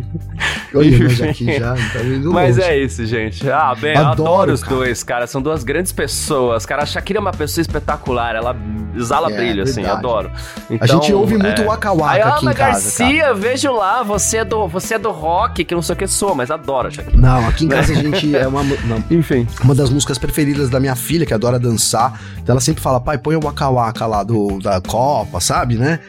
[0.76, 2.70] Olha, nós aqui já, tá indo Mas longe.
[2.70, 3.50] é isso, gente.
[3.50, 4.76] Ah, bem, eu Adoro, adoro os cara.
[4.76, 5.28] dois, cara.
[5.28, 6.66] São duas grandes pessoas.
[6.68, 8.36] Cara, a Shakira é uma pessoa espetacular.
[8.36, 8.56] Ela
[8.96, 10.30] exala É, brilho, assim, adoro.
[10.70, 11.66] A Então, gente ouve muito é.
[11.66, 12.72] Waka Aí, Waka aqui Ana em casa, cara.
[12.72, 16.06] Garcia, vejo lá, você é, do, você é do rock, que não sei o que
[16.08, 17.18] sou, mas adoro a Shakira.
[17.18, 19.48] Não, aqui em casa a gente é uma, não, Enfim.
[19.64, 22.22] uma das músicas preferidas da minha filha, que adora dançar.
[22.38, 26.00] Então ela sempre fala, pai, põe o Waka Waka lá do, da Copa, sabe, né?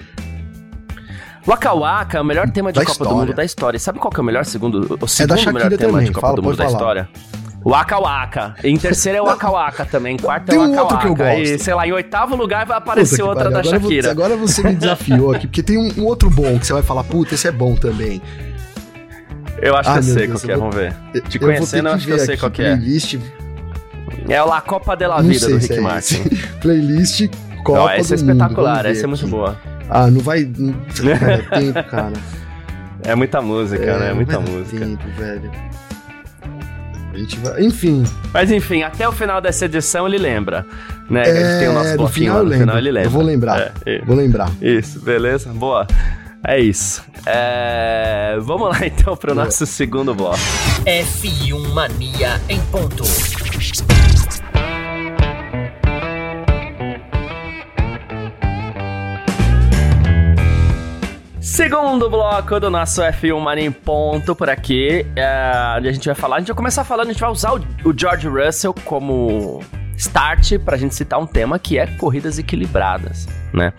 [1.46, 3.26] Waka Waka é o melhor tema de Da Copa do história.
[3.26, 3.76] Mundo da história.
[3.76, 4.96] E sabe qual que é o melhor segundo?
[5.00, 6.78] O É segundo da melhor tema também, de Copa fala, do Mundo pode da falar.
[6.78, 7.08] história?
[7.64, 8.54] Waka Waka.
[8.64, 10.14] Em terceiro é Waka Waka também.
[10.14, 11.34] Em quarto Tem é um Waka outro que eu Waka.
[11.34, 11.64] E, gosto.
[11.64, 14.02] sei lá, em oitavo lugar vai aparecer outra da agora Shakira.
[14.02, 16.82] Você, agora você me desafiou aqui, porque tem um, um outro bom que você vai
[16.82, 18.22] falar, puta, esse é bom também.
[19.60, 21.22] Eu acho Ah, que eu meu sei Deus, qual que é, vou- vamos ver.
[21.28, 22.76] Te vou conhecendo, eu acho que eu sei qual que é.
[22.76, 23.18] Playlist,
[24.28, 26.22] É o La Copa de la Vida do Rick é Martin.
[26.60, 27.28] Playlist
[27.62, 29.30] Copa Não, essa é do Mundo, espetacular, essa é muito aqui.
[29.30, 29.56] boa.
[29.90, 30.50] Ah, não vai...
[30.58, 30.72] Não,
[31.18, 32.12] cara, é tempo, cara.
[33.02, 34.06] É muita música, né?
[34.06, 34.84] É não muita dar música.
[34.84, 35.50] tempo, velho.
[37.12, 37.62] A gente vai...
[37.62, 40.66] Enfim, Mas enfim, até o final dessa edição ele lembra.
[41.08, 41.20] Né?
[41.20, 43.06] a gente tem o nosso é, no final lá eu no final, ele lembra.
[43.06, 43.98] Eu vou lembrar, É, é.
[44.04, 44.50] vou lembrar.
[44.60, 45.50] Isso, beleza?
[45.50, 45.86] Boa.
[46.46, 47.02] É isso.
[47.26, 50.38] É, Vamos lá então para o nosso segundo bloco.
[50.84, 53.04] F1 Mania em ponto.
[61.54, 65.06] Segundo bloco do nosso F1 Mania em ponto por aqui.
[65.14, 66.34] É, onde a gente vai falar.
[66.34, 69.62] A gente vai começar falando, a gente vai usar o, o George Russell como
[69.96, 73.72] start pra gente citar um tema que é corridas equilibradas, né?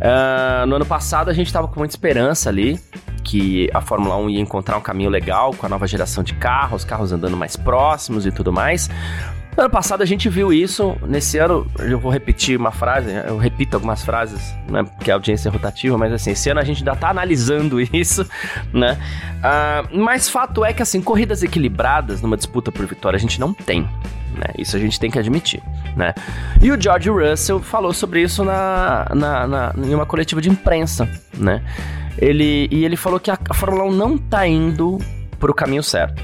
[0.00, 2.80] Ah, no ano passado a gente tava com muita esperança ali
[3.22, 6.84] que a Fórmula 1 ia encontrar um caminho legal com a nova geração de carros,
[6.84, 8.90] carros andando mais próximos e tudo mais.
[9.56, 13.36] No ano passado a gente viu isso, nesse ano eu vou repetir uma frase, eu
[13.38, 16.78] repito algumas frases, né, porque a audiência é rotativa, mas assim, esse ano a gente
[16.78, 18.26] ainda tá analisando isso,
[18.72, 18.98] né,
[19.42, 23.54] Ah, mas fato é que assim, corridas equilibradas numa disputa por vitória a gente não
[23.54, 23.82] tem,
[24.34, 25.62] né, isso a gente tem que admitir,
[25.96, 26.14] né,
[26.60, 31.08] e o George Russell falou sobre isso na, na, na- em uma coletiva de imprensa,
[31.32, 31.62] né,
[32.18, 34.98] ele, e ele falou que a, a Fórmula 1 não tá indo
[35.38, 36.20] pro caminho certo.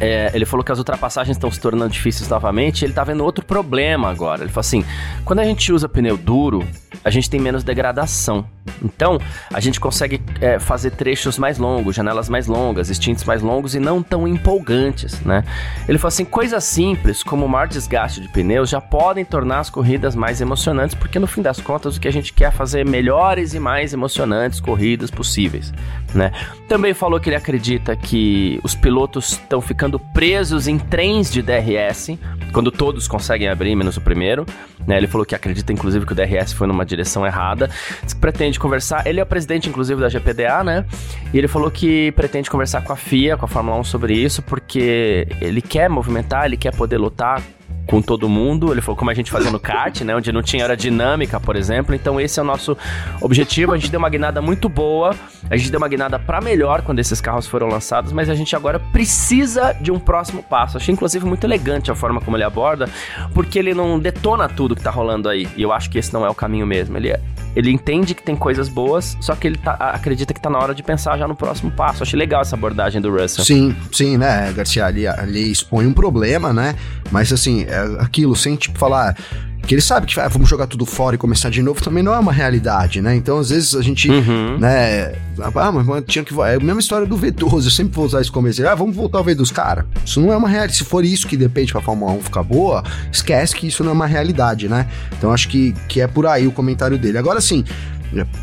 [0.00, 2.84] É, ele falou que as ultrapassagens estão se tornando difíceis novamente.
[2.84, 4.42] Ele tá vendo outro problema agora.
[4.42, 4.84] Ele falou assim:
[5.24, 6.66] quando a gente usa pneu duro,
[7.04, 8.46] a gente tem menos degradação.
[8.84, 9.18] Então,
[9.52, 13.80] a gente consegue é, fazer trechos mais longos, janelas mais longas, instintos mais longos e
[13.80, 15.42] não tão empolgantes, né?
[15.88, 19.70] Ele falou assim: coisas simples, como o maior desgaste de pneus, já podem tornar as
[19.70, 22.84] corridas mais emocionantes, porque no fim das contas o que a gente quer é fazer
[22.84, 25.72] melhores e mais emocionantes corridas possíveis,
[26.12, 26.30] né?
[26.68, 32.18] Também falou que ele acredita que os pilotos estão ficando presos em trens de DRS,
[32.52, 34.44] quando todos conseguem abrir, menos o primeiro.
[34.86, 34.98] Né?
[34.98, 37.70] Ele falou que acredita, inclusive, que o DRS foi numa direção errada.
[38.02, 38.73] Diz que pretende conversar.
[39.04, 40.84] Ele é o presidente, inclusive, da GPDA, né?
[41.32, 44.42] E ele falou que pretende conversar com a FIA, com a Fórmula 1 sobre isso,
[44.42, 47.42] porque ele quer movimentar, ele quer poder lutar
[47.86, 48.72] com todo mundo.
[48.72, 50.14] Ele falou como a gente fazia no kart, né?
[50.14, 51.94] Onde não tinha aerodinâmica, por exemplo.
[51.94, 52.76] Então esse é o nosso
[53.20, 53.72] objetivo.
[53.72, 55.14] A gente deu uma guinada muito boa.
[55.50, 58.54] A gente deu uma guinada para melhor quando esses carros foram lançados, mas a gente
[58.56, 60.76] agora precisa de um próximo passo.
[60.76, 62.88] Achei inclusive muito elegante a forma como ele aborda,
[63.32, 65.48] porque ele não detona tudo que tá rolando aí.
[65.56, 66.96] E eu acho que esse não é o caminho mesmo.
[66.96, 67.20] Ele é
[67.54, 70.74] ele entende que tem coisas boas, só que ele tá- acredita que tá na hora
[70.74, 72.02] de pensar já no próximo passo.
[72.02, 73.44] Achei legal essa abordagem do Russell.
[73.44, 74.86] Sim, sim, né, Garcia?
[74.86, 76.74] Ali, ali expõe um problema, né?
[77.10, 79.16] Mas assim, é aquilo, sem tipo falar.
[79.66, 82.14] Que ele sabe que ah, vamos jogar tudo fora e começar de novo também não
[82.14, 83.14] é uma realidade, né?
[83.16, 84.58] Então, às vezes, a gente, Uhum.
[84.58, 85.12] né?
[85.54, 86.34] Ah, mas tinha que.
[86.42, 87.64] É a mesma história do V12.
[87.64, 88.66] Eu sempre vou usar esse começo.
[88.66, 89.84] Ah, vamos voltar ao V dos caras.
[90.04, 90.76] Isso não é uma realidade.
[90.76, 93.94] Se for isso que depende pra Fórmula 1 ficar boa, esquece que isso não é
[93.94, 94.86] uma realidade, né?
[95.16, 97.18] Então, acho que, que é por aí o comentário dele.
[97.18, 97.64] Agora, sim.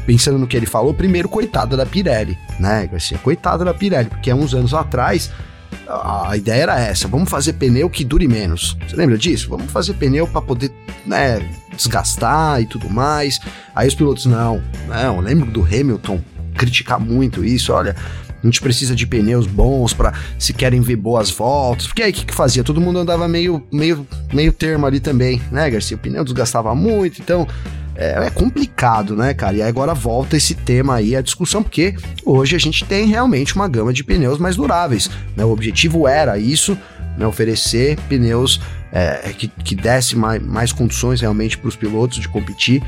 [0.05, 3.17] Pensando no que ele falou, primeiro, coitada da Pirelli, né, Garcia?
[3.19, 5.31] Coitada da Pirelli, porque há uns anos atrás
[5.87, 8.77] a, ideia era essa, vamos fazer pneu que dure menos.
[8.87, 9.49] Você lembra disso?
[9.49, 10.71] Vamos fazer pneu para poder,
[11.05, 11.39] né,
[11.75, 13.39] desgastar e tudo mais.
[13.75, 16.21] Aí os pilotos, não, não, lembro do Hamilton
[16.55, 17.95] criticar muito isso, olha,
[18.41, 21.87] a gente precisa de pneus bons para se querem ver boas voltas.
[21.87, 22.63] Porque aí o que, que fazia?
[22.63, 25.95] Todo mundo andava meio, meio, meio termo ali também, né, Garcia?
[25.95, 27.47] O pneu desgastava muito, então
[28.01, 29.55] é, é, complicado, né, cara?
[29.55, 33.67] E agora volta esse tema aí, a discussão, porque hoje a gente tem realmente uma
[33.67, 35.07] gama de pneus mais duráveis.
[35.37, 35.45] Né?
[35.45, 36.75] O objetivo era isso,
[37.15, 38.59] né, oferecer pneus
[38.91, 42.81] é, que, que desse mais, mais condições realmente para os pilotos de competir.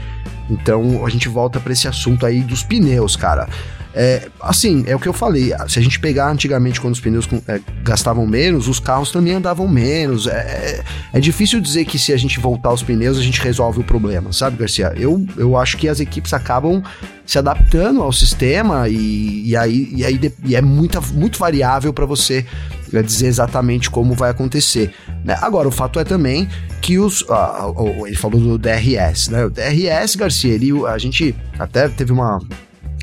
[0.49, 3.47] Então a gente volta para esse assunto aí dos pneus, cara.
[3.95, 5.51] É, assim, é o que eu falei.
[5.67, 9.67] Se a gente pegar antigamente quando os pneus é, gastavam menos, os carros também andavam
[9.67, 10.25] menos.
[10.25, 13.81] É, é, é, difícil dizer que se a gente voltar aos pneus, a gente resolve
[13.81, 14.93] o problema, sabe, Garcia?
[14.97, 16.81] Eu, eu acho que as equipes acabam
[17.25, 22.05] se adaptando ao sistema e, e aí, e aí e é muita, muito variável para
[22.05, 22.45] você
[22.91, 24.91] é, dizer exatamente como vai acontecer.
[25.23, 25.37] Né?
[25.39, 26.49] Agora, o fato é também
[26.81, 27.21] que os.
[27.21, 29.45] Uh, ele falou do DRS, né?
[29.45, 32.39] O DRS, Garcia, ele, a gente até teve uma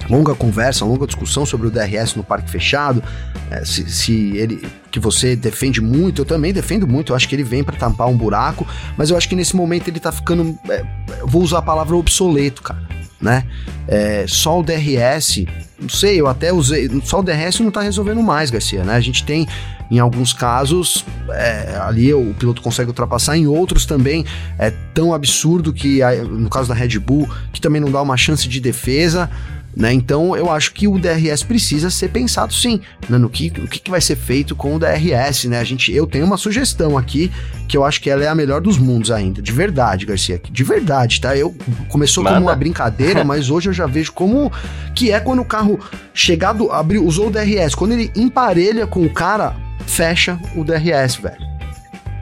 [0.09, 3.03] longa conversa, longa discussão sobre o DRS no parque fechado,
[3.51, 7.35] é, se, se, ele que você defende muito, eu também defendo muito, eu acho que
[7.35, 10.59] ele vem para tampar um buraco, mas eu acho que nesse momento ele tá ficando,
[10.69, 10.85] é,
[11.25, 12.83] vou usar a palavra obsoleto, cara,
[13.21, 13.45] né?
[13.87, 15.45] É, só o DRS,
[15.79, 18.95] não sei, eu até usei, só o DRS não tá resolvendo mais, Garcia, né?
[18.95, 19.47] A gente tem
[19.91, 24.25] em alguns casos, é, ali o piloto consegue ultrapassar, em outros também
[24.57, 28.49] é tão absurdo que, no caso da Red Bull, que também não dá uma chance
[28.49, 29.29] de defesa.
[29.77, 29.93] Né?
[29.93, 33.17] Então eu acho que o DRS precisa ser pensado sim, né?
[33.17, 35.61] no que, o que, vai ser feito com o DRS, né?
[35.61, 37.31] A gente, eu tenho uma sugestão aqui
[37.69, 40.65] que eu acho que ela é a melhor dos mundos ainda, de verdade, Garcia, de
[40.65, 41.37] verdade, tá?
[41.37, 41.55] Eu
[41.89, 42.37] começou Manda.
[42.37, 44.51] como uma brincadeira, mas hoje eu já vejo como
[44.95, 45.79] que é quando o carro
[46.13, 49.55] chegado abriu, usou o DRS, quando ele emparelha com o cara,
[49.87, 51.60] fecha o DRS, velho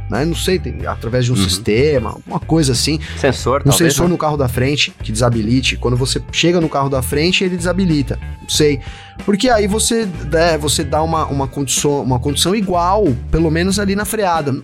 [0.09, 0.25] né?
[0.25, 1.43] Não sei, tem, através de um uhum.
[1.43, 2.99] sistema, alguma coisa assim.
[3.17, 4.13] Sensor, Um talvez, sensor né?
[4.13, 5.77] no carro da frente que desabilite.
[5.77, 8.19] Quando você chega no carro da frente, ele desabilita.
[8.43, 8.81] Não sei.
[9.25, 13.95] Porque aí você, né, você dá uma, uma, condição, uma condição igual, pelo menos ali
[13.95, 14.63] na freada.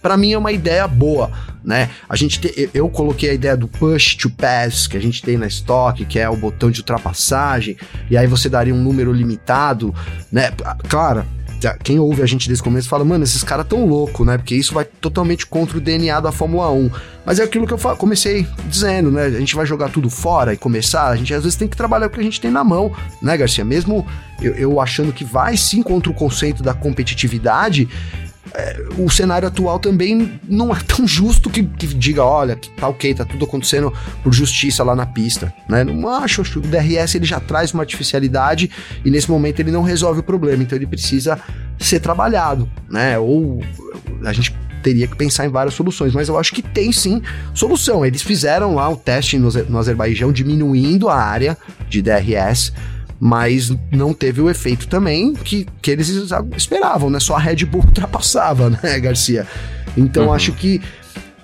[0.00, 1.30] Para mim é uma ideia boa,
[1.62, 1.90] né?
[2.08, 5.36] A gente te, eu coloquei a ideia do push to pass que a gente tem
[5.36, 7.76] na estoque, que é o botão de ultrapassagem,
[8.08, 9.92] e aí você daria um número limitado,
[10.30, 10.52] né?
[10.88, 11.26] Claro,
[11.82, 14.36] quem ouve a gente desde o começo fala, mano, esses caras tão louco, né?
[14.36, 16.90] Porque isso vai totalmente contra o DNA da Fórmula 1.
[17.24, 19.24] Mas é aquilo que eu comecei dizendo, né?
[19.24, 22.06] A gente vai jogar tudo fora e começar, a gente às vezes tem que trabalhar
[22.06, 23.64] o que a gente tem na mão, né, Garcia?
[23.64, 24.06] Mesmo
[24.40, 27.88] eu, eu achando que vai sim contra o conceito da competitividade,
[28.56, 32.88] é, o cenário atual também não é tão justo que, que, diga, olha, que tá
[32.88, 33.92] ok, tá tudo acontecendo
[34.22, 35.84] por justiça lá na pista, né?
[35.84, 38.70] Não acho, acho que o DRS ele já traz uma artificialidade
[39.04, 41.38] e nesse momento ele não resolve o problema, então ele precisa
[41.78, 43.18] ser trabalhado, né?
[43.18, 43.62] Ou
[44.24, 47.20] a gente teria que pensar em várias soluções, mas eu acho que tem sim
[47.52, 48.06] solução.
[48.06, 51.58] Eles fizeram lá o teste no, no Azerbaijão diminuindo a área
[51.90, 52.72] de DRS
[53.18, 56.08] mas não teve o efeito também que, que eles
[56.56, 57.18] esperavam, né?
[57.20, 59.46] Só a Red Bull ultrapassava, né, Garcia?
[59.96, 60.32] Então uhum.
[60.32, 60.80] acho que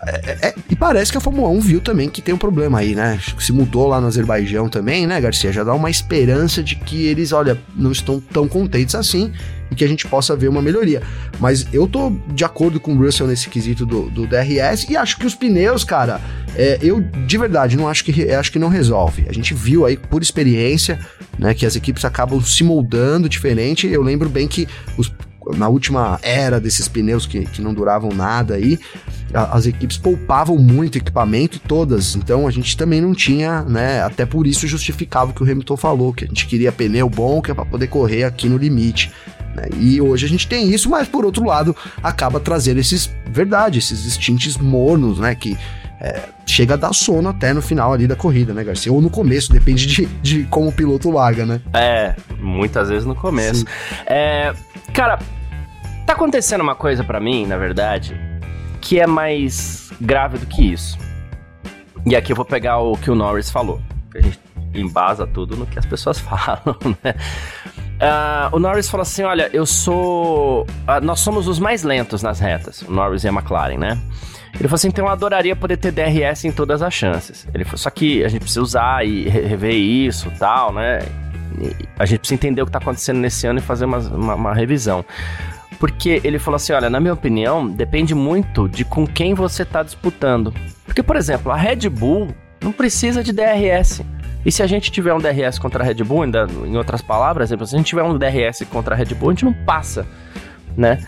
[0.04, 2.94] é, é, e parece que a Fórmula 1 viu também que tem um problema aí,
[2.94, 3.20] né?
[3.38, 5.52] Se mudou lá no Azerbaijão também, né, Garcia?
[5.52, 9.32] Já dá uma esperança de que eles, olha, não estão tão contentes assim
[9.70, 11.02] e que a gente possa ver uma melhoria.
[11.38, 15.16] Mas eu tô de acordo com o Russell nesse quesito do, do DRS e acho
[15.16, 16.20] que os pneus, cara,
[16.56, 19.24] é, eu de verdade não acho que acho que não resolve.
[19.28, 20.98] A gente viu aí por experiência,
[21.38, 23.86] né, que as equipes acabam se moldando diferente.
[23.86, 24.66] Eu lembro bem que
[24.98, 25.12] os
[25.56, 28.78] na última era desses pneus que, que não duravam nada aí,
[29.34, 32.14] a, as equipes poupavam muito equipamento, todas.
[32.14, 34.02] Então a gente também não tinha, né?
[34.02, 37.40] Até por isso justificava o que o Hamilton falou, que a gente queria pneu bom,
[37.42, 39.10] que é para poder correr aqui no limite.
[39.54, 39.68] Né?
[39.78, 44.06] E hoje a gente tem isso, mas por outro lado, acaba trazendo esses, verdade, esses
[44.06, 45.34] instintos mornos, né?
[45.34, 45.56] Que
[46.02, 48.92] é, chega a dar sono até no final ali da corrida, né, Garcia?
[48.92, 51.60] Ou no começo, depende de, de como o piloto larga, né?
[51.72, 53.64] É, muitas vezes no começo.
[54.04, 54.52] É,
[54.92, 55.20] cara,
[56.04, 58.20] tá acontecendo uma coisa para mim, na verdade,
[58.80, 60.98] que é mais grave do que isso.
[62.04, 63.80] E aqui eu vou pegar o que o Norris falou,
[64.12, 64.40] a gente
[64.74, 67.14] embasa tudo no que as pessoas falam, né?
[68.02, 70.62] Uh, o Norris falou assim: olha, eu sou.
[70.62, 73.96] Uh, nós somos os mais lentos nas retas, o Norris e a McLaren, né?
[74.54, 77.46] Ele falou assim: então eu adoraria poder ter DRS em todas as chances.
[77.54, 81.00] Ele falou: só que a gente precisa usar e rever isso tal, né?
[81.60, 84.34] E a gente precisa entender o que está acontecendo nesse ano e fazer uma, uma,
[84.34, 85.04] uma revisão.
[85.78, 89.82] Porque ele falou assim: olha, na minha opinião, depende muito de com quem você está
[89.82, 90.52] disputando.
[90.84, 92.28] Porque, por exemplo, a Red Bull
[92.62, 94.02] não precisa de DRS.
[94.44, 97.48] E se a gente tiver um DRS contra a Red Bull, ainda em outras palavras,
[97.48, 100.06] se a gente tiver um DRS contra a Red Bull, a gente não passa.
[100.76, 100.98] né?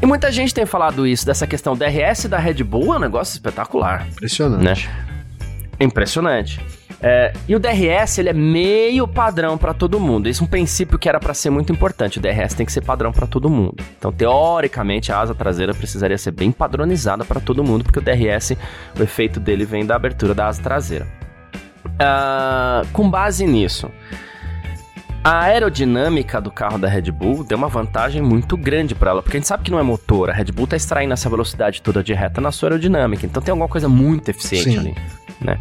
[0.00, 3.32] E muita gente tem falado isso, dessa questão DRS da Red Bull é um negócio
[3.32, 4.06] espetacular.
[4.08, 4.86] Impressionante.
[4.86, 5.08] Né?
[5.80, 6.60] Impressionante.
[7.00, 10.28] É, e o DRS ele é meio padrão para todo mundo.
[10.28, 12.18] Isso é um princípio que era para ser muito importante.
[12.18, 13.76] O DRS tem que ser padrão para todo mundo.
[13.96, 18.56] Então, teoricamente, a asa traseira precisaria ser bem padronizada para todo mundo, porque o DRS,
[18.98, 21.06] o efeito dele vem da abertura da asa traseira.
[21.84, 23.90] Uh, com base nisso,
[25.28, 29.36] a aerodinâmica do carro da Red Bull deu uma vantagem muito grande para ela, porque
[29.36, 32.02] a gente sabe que não é motor, a Red Bull tá extraindo essa velocidade toda
[32.02, 34.78] de reta na sua aerodinâmica, então tem alguma coisa muito eficiente Sim.
[34.78, 34.94] ali,
[35.38, 35.60] né?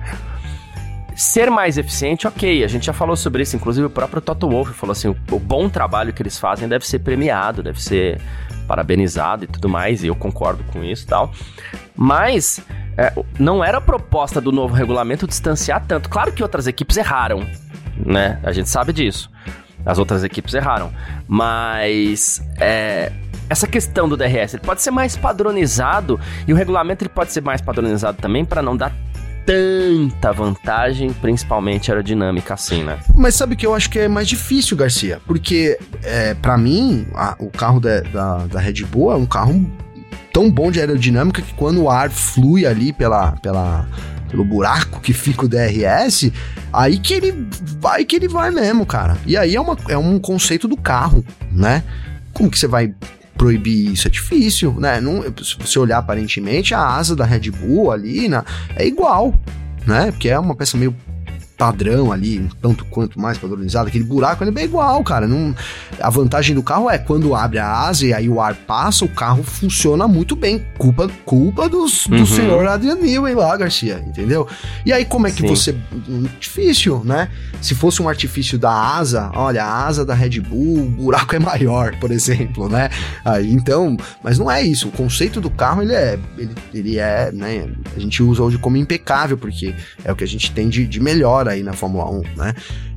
[1.14, 4.72] Ser mais eficiente, ok, a gente já falou sobre isso, inclusive o próprio Toto Wolff
[4.72, 8.22] falou assim, o, bom trabalho que eles fazem deve ser premiado, deve ser
[8.70, 11.34] parabenizado e tudo mais, e eu concordo com isso e tal.
[11.94, 12.62] Mas
[12.98, 16.08] é, não era a proposta do novo regulamento distanciar tanto.
[16.08, 17.46] Claro que outras equipes erraram,
[18.06, 18.40] né?
[18.44, 19.30] A gente sabe disso.
[19.86, 20.92] As outras equipes erraram.
[21.28, 23.12] Mas é,
[23.50, 27.42] essa questão do DRS ele pode ser mais padronizado e o regulamento ele pode ser
[27.42, 28.94] mais padronizado também para não dar
[29.46, 33.00] tanta vantagem, principalmente aerodinâmica assim, né?
[33.16, 35.22] Mas sabe que eu acho que é mais difícil, Garcia?
[35.26, 39.66] Porque, é, para mim, a, o carro da, da, da Red Bull é um carro
[40.34, 43.88] tão bom de aerodinâmica que quando o ar flui ali pela, pela,
[44.30, 46.32] pelo buraco que fica o DRS,
[46.72, 47.48] aí que ele
[47.80, 49.18] vai que ele vai mesmo, cara.
[49.26, 51.84] E aí é, uma, é um conceito do carro, né?
[52.34, 52.94] Como que você vai
[53.38, 54.08] proibir isso?
[54.08, 55.00] É difícil, né?
[55.00, 58.44] Não, se você olhar aparentemente, a asa da Red Bull ali na,
[58.76, 59.34] é igual,
[59.86, 60.12] né?
[60.12, 60.96] Porque é uma peça meio
[61.58, 65.28] padrão ali, tanto quanto mais padronizado, aquele buraco ele é bem igual, cara.
[65.28, 65.56] Não,
[66.00, 69.10] a vantagem do carro é quando abre a asa e aí o ar passa, o
[69.10, 70.64] carro funciona muito bem.
[70.78, 72.26] Culpa, culpa dos, do uhum.
[72.26, 74.48] senhor Adrian Newey lá, Garcia, entendeu?
[74.86, 75.48] E aí como é que Sim.
[75.48, 75.76] você.
[76.40, 77.30] Difícil, né?
[77.60, 81.40] Se fosse um artifício da asa, olha, a asa da Red Bull, o buraco é
[81.40, 82.90] maior, por exemplo, né?
[83.26, 84.90] Aí então, mas não é isso.
[84.90, 87.68] O conceito do carro ele é, ele, ele é, né?
[87.96, 91.00] A gente usa hoje como impecável, porque é o que a gente tem de, de
[91.00, 92.54] melhor aí na Fórmula 1, né?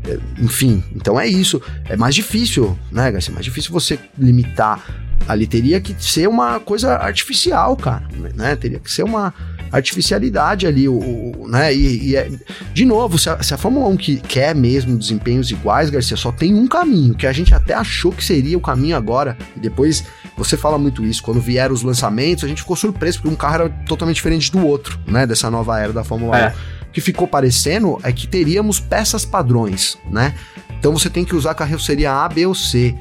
[0.07, 1.61] É, enfim, então é isso.
[1.89, 3.33] É mais difícil, né, Garcia?
[3.33, 4.83] É mais difícil você limitar.
[5.29, 8.57] Ali teria que ser uma coisa artificial, cara, né?
[8.57, 9.33] Teria que ser uma
[9.71, 11.73] artificialidade ali, o, o né?
[11.75, 12.31] E, e é,
[12.73, 16.33] de novo, se a, se a, Fórmula 1 que quer mesmo desempenhos iguais, Garcia, só
[16.33, 20.05] tem um caminho, que a gente até achou que seria o caminho agora, e depois
[20.37, 23.55] você fala muito isso, quando vieram os lançamentos, a gente ficou surpreso, porque um carro
[23.55, 25.27] era totalmente diferente do outro, né?
[25.27, 26.49] Dessa nova era da Fórmula é.
[26.49, 30.35] 1 que ficou parecendo é que teríamos peças padrões, né?
[30.79, 32.95] Então você tem que usar carroceria A, B ou C.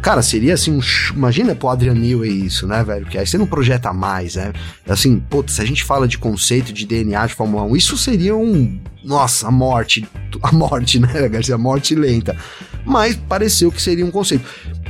[0.00, 0.80] Cara, seria assim, um,
[1.14, 3.04] imagina pro Adrian Newey isso, né, velho?
[3.04, 4.52] Que aí você não projeta mais, né?
[4.88, 8.34] Assim, putz, se a gente fala de conceito de DNA de Fórmula 1, isso seria
[8.34, 8.80] um.
[9.04, 10.08] Nossa, a morte.
[10.42, 11.56] A morte, né, Garcia?
[11.56, 12.34] A morte lenta.
[12.86, 14.44] Mas pareceu que seria um conceito.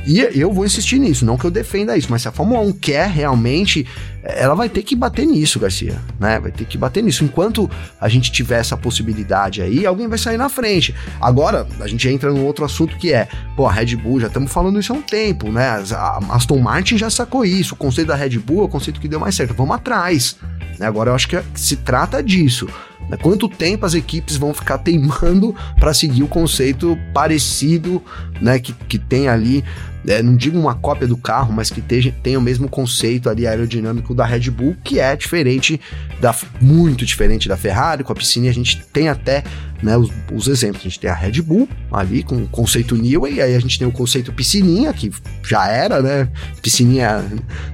[0.05, 2.71] E eu vou insistir nisso, não que eu defenda isso, mas se a Fórmula 1
[2.71, 3.85] quer realmente,
[4.23, 6.39] ela vai ter que bater nisso, Garcia, né?
[6.39, 7.25] Vai ter que bater nisso.
[7.25, 10.95] Enquanto a gente tiver essa possibilidade aí, alguém vai sair na frente.
[11.19, 14.49] Agora, a gente entra num outro assunto que é, pô, a Red Bull, já estamos
[14.49, 15.83] falando isso há um tempo, né?
[15.91, 17.73] A Aston Martin já sacou isso.
[17.73, 19.53] O conceito da Red Bull é o conceito que deu mais certo.
[19.53, 20.37] Vamos atrás.
[20.79, 20.85] Né?
[20.85, 22.69] Agora eu acho que se trata disso.
[23.09, 23.17] Né?
[23.17, 28.01] Quanto tempo as equipes vão ficar teimando para seguir o conceito parecido,
[28.41, 28.59] né?
[28.59, 29.63] Que, que tem ali
[30.07, 33.45] é, não digo uma cópia do carro, mas que tenha, tenha o mesmo conceito ali
[33.45, 35.81] aerodinâmico da Red Bull, que é diferente,
[36.21, 39.43] da, muito diferente da Ferrari, com a piscina, a gente tem até
[39.81, 40.81] né, os, os, exemplos.
[40.81, 43.87] A gente tem a Red Bull ali com o conceito Newey, aí a gente tem
[43.87, 45.11] o conceito piscininha, que
[45.43, 46.27] já era, né?
[46.61, 47.23] Piscininha,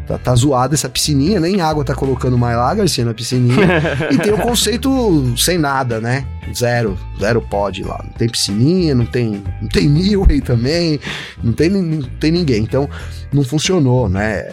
[0.07, 3.67] tá, tá zoada essa piscininha, nem água tá colocando mais lá, Garcia, na piscininha.
[4.11, 6.25] e tem o conceito sem nada, né?
[6.53, 8.03] Zero, zero pod lá.
[8.03, 10.99] Não tem piscininha, não tem, não tem Newey também,
[11.41, 12.63] não tem, não tem ninguém.
[12.63, 12.89] Então,
[13.31, 14.49] não funcionou, né?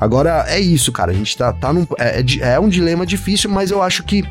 [0.00, 1.12] Agora é isso, cara.
[1.12, 1.86] A gente tá, tá num.
[1.98, 4.24] É, é, é um dilema difícil, mas eu acho que,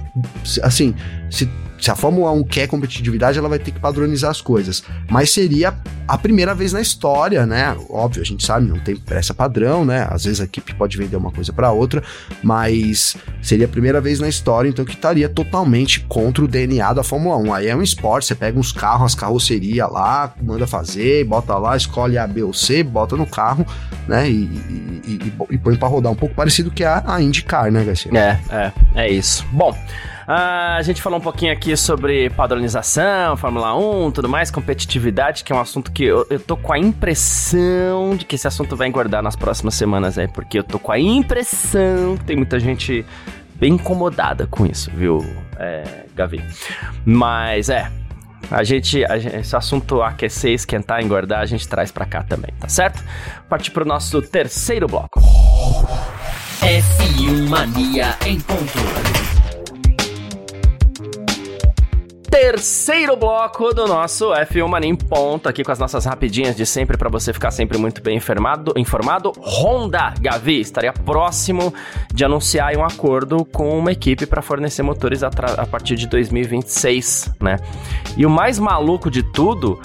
[0.61, 0.93] assim,
[1.29, 1.49] se
[1.83, 4.81] se a Fórmula 1 quer competitividade, ela vai ter que padronizar as coisas.
[5.11, 5.73] Mas seria
[6.07, 7.75] a primeira vez na história, né?
[7.89, 10.07] Óbvio, a gente sabe, não tem pressa padrão, né?
[10.09, 12.01] Às vezes a equipe pode vender uma coisa para outra,
[12.41, 17.03] mas seria a primeira vez na história, então que estaria totalmente contra o DNA da
[17.03, 17.53] Fórmula 1.
[17.53, 21.75] Aí é um esporte, você pega uns carros, as carrocerias lá, manda fazer, bota lá,
[21.75, 23.67] escolhe A, B ou C, bota no carro,
[24.07, 24.29] né?
[24.29, 27.83] E, e, e, e põe para rodar um pouco parecido que a, a IndyCar, né,
[27.83, 28.09] Garcia?
[28.17, 29.45] É, é, é isso.
[29.51, 29.75] Bom.
[30.27, 35.51] Ah, a gente falou um pouquinho aqui sobre padronização, Fórmula 1, tudo mais, competitividade, que
[35.51, 38.87] é um assunto que eu, eu tô com a impressão de que esse assunto vai
[38.87, 43.05] engordar nas próximas semanas aí, porque eu tô com a impressão que tem muita gente
[43.55, 45.19] bem incomodada com isso, viu,
[45.57, 45.83] é,
[46.15, 46.41] Gavi?
[47.05, 47.91] Mas é,
[48.51, 52.53] A gente, a gente, esse assunto aquecer, esquentar, engordar, a gente traz para cá também,
[52.59, 53.03] tá certo?
[53.49, 55.19] Partir pro nosso terceiro bloco.
[56.61, 59.22] F1 Mania em ponto.
[62.33, 66.97] Terceiro bloco do nosso F1 Mania em ponto, aqui com as nossas rapidinhas de sempre
[66.97, 68.73] para você ficar sempre muito bem informado.
[68.75, 69.31] informado.
[69.37, 71.71] Honda, Gavi, estaria próximo
[72.11, 77.35] de anunciar um acordo com uma equipe para fornecer motores a, a partir de 2026,
[77.39, 77.59] né?
[78.17, 79.79] E o mais maluco de tudo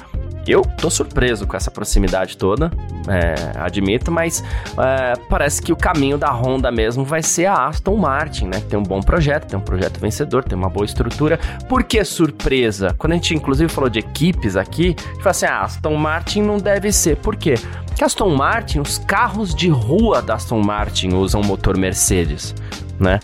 [0.50, 2.70] eu tô surpreso com essa proximidade toda,
[3.08, 4.42] é, admito, mas
[4.78, 8.60] é, parece que o caminho da Honda mesmo vai ser a Aston Martin, né?
[8.68, 11.38] Tem um bom projeto, tem um projeto vencedor, tem uma boa estrutura.
[11.68, 12.94] Por que surpresa?
[12.98, 16.42] Quando a gente inclusive falou de equipes aqui, a gente fala assim: ah, Aston Martin
[16.42, 17.16] não deve ser.
[17.16, 17.54] Por quê?
[17.86, 22.54] Porque Aston Martin, os carros de rua da Aston Martin usam motor Mercedes,
[22.98, 23.18] né?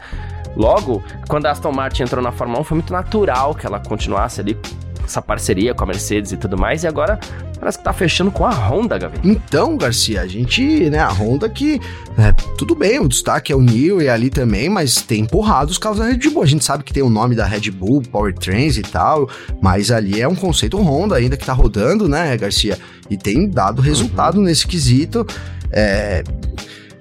[0.57, 4.41] Logo, quando a Aston Martin entrou na Fórmula 1, foi muito natural que ela continuasse
[4.41, 4.57] ali
[5.05, 7.19] essa parceria com a Mercedes e tudo mais, e agora
[7.59, 9.19] parece que tá fechando com a Honda, Gavi.
[9.25, 11.81] Então, Garcia, a gente, né, a Honda que,
[12.19, 15.79] é, tudo bem, o destaque é o Neil e ali também, mas tem empurrado os
[15.79, 16.43] carros da Red Bull.
[16.43, 19.29] A gente sabe que tem o nome da Red Bull, Powertrains e tal,
[19.63, 22.79] mas ali é um conceito Honda ainda que tá rodando, né, Garcia?
[23.09, 24.45] E tem dado resultado uhum.
[24.45, 25.27] nesse quesito.
[25.71, 26.23] É...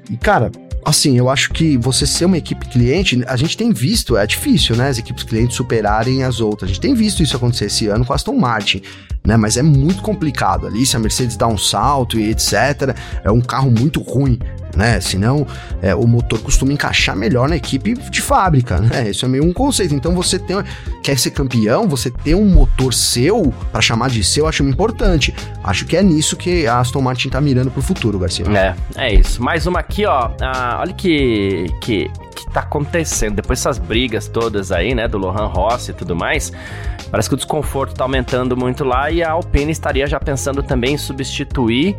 [0.10, 0.52] E, cara,
[0.86, 4.76] assim, eu acho que você ser uma equipe cliente, a gente tem visto, é difícil,
[4.76, 4.90] né?
[4.90, 6.70] As equipes clientes superarem as outras.
[6.70, 8.82] A gente tem visto isso acontecer esse ano com a Aston Martin,
[9.26, 9.38] né?
[9.38, 10.86] Mas é muito complicado ali.
[10.86, 14.38] Se a Mercedes dá um salto e etc., é um carro muito ruim
[14.76, 15.00] né?
[15.00, 15.46] Senão
[15.82, 19.10] é, o motor costuma encaixar melhor na equipe de fábrica, né?
[19.12, 19.94] Isso é meio um conceito.
[19.94, 20.58] Então você tem,
[21.02, 25.34] quer ser campeão, você ter um motor seu para chamar de seu, acho importante.
[25.64, 28.46] Acho que é nisso que a Aston Martin tá mirando pro futuro, Garcia.
[28.48, 29.42] É, é isso.
[29.42, 30.32] Mais uma aqui, ó.
[30.42, 35.48] Ah, olha que, que que tá acontecendo depois dessas brigas todas aí, né, do Lohan
[35.48, 36.52] Rossi e tudo mais.
[37.10, 40.96] Parece que o desconforto tá aumentando muito lá e a Alpine estaria já pensando também
[40.96, 41.96] em substituir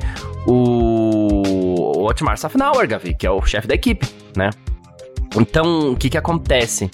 [0.46, 1.53] o,
[2.04, 4.50] o Otmar Safnauer, Gavi, que é o chefe da equipe, né?
[5.36, 6.88] Então, o que que acontece?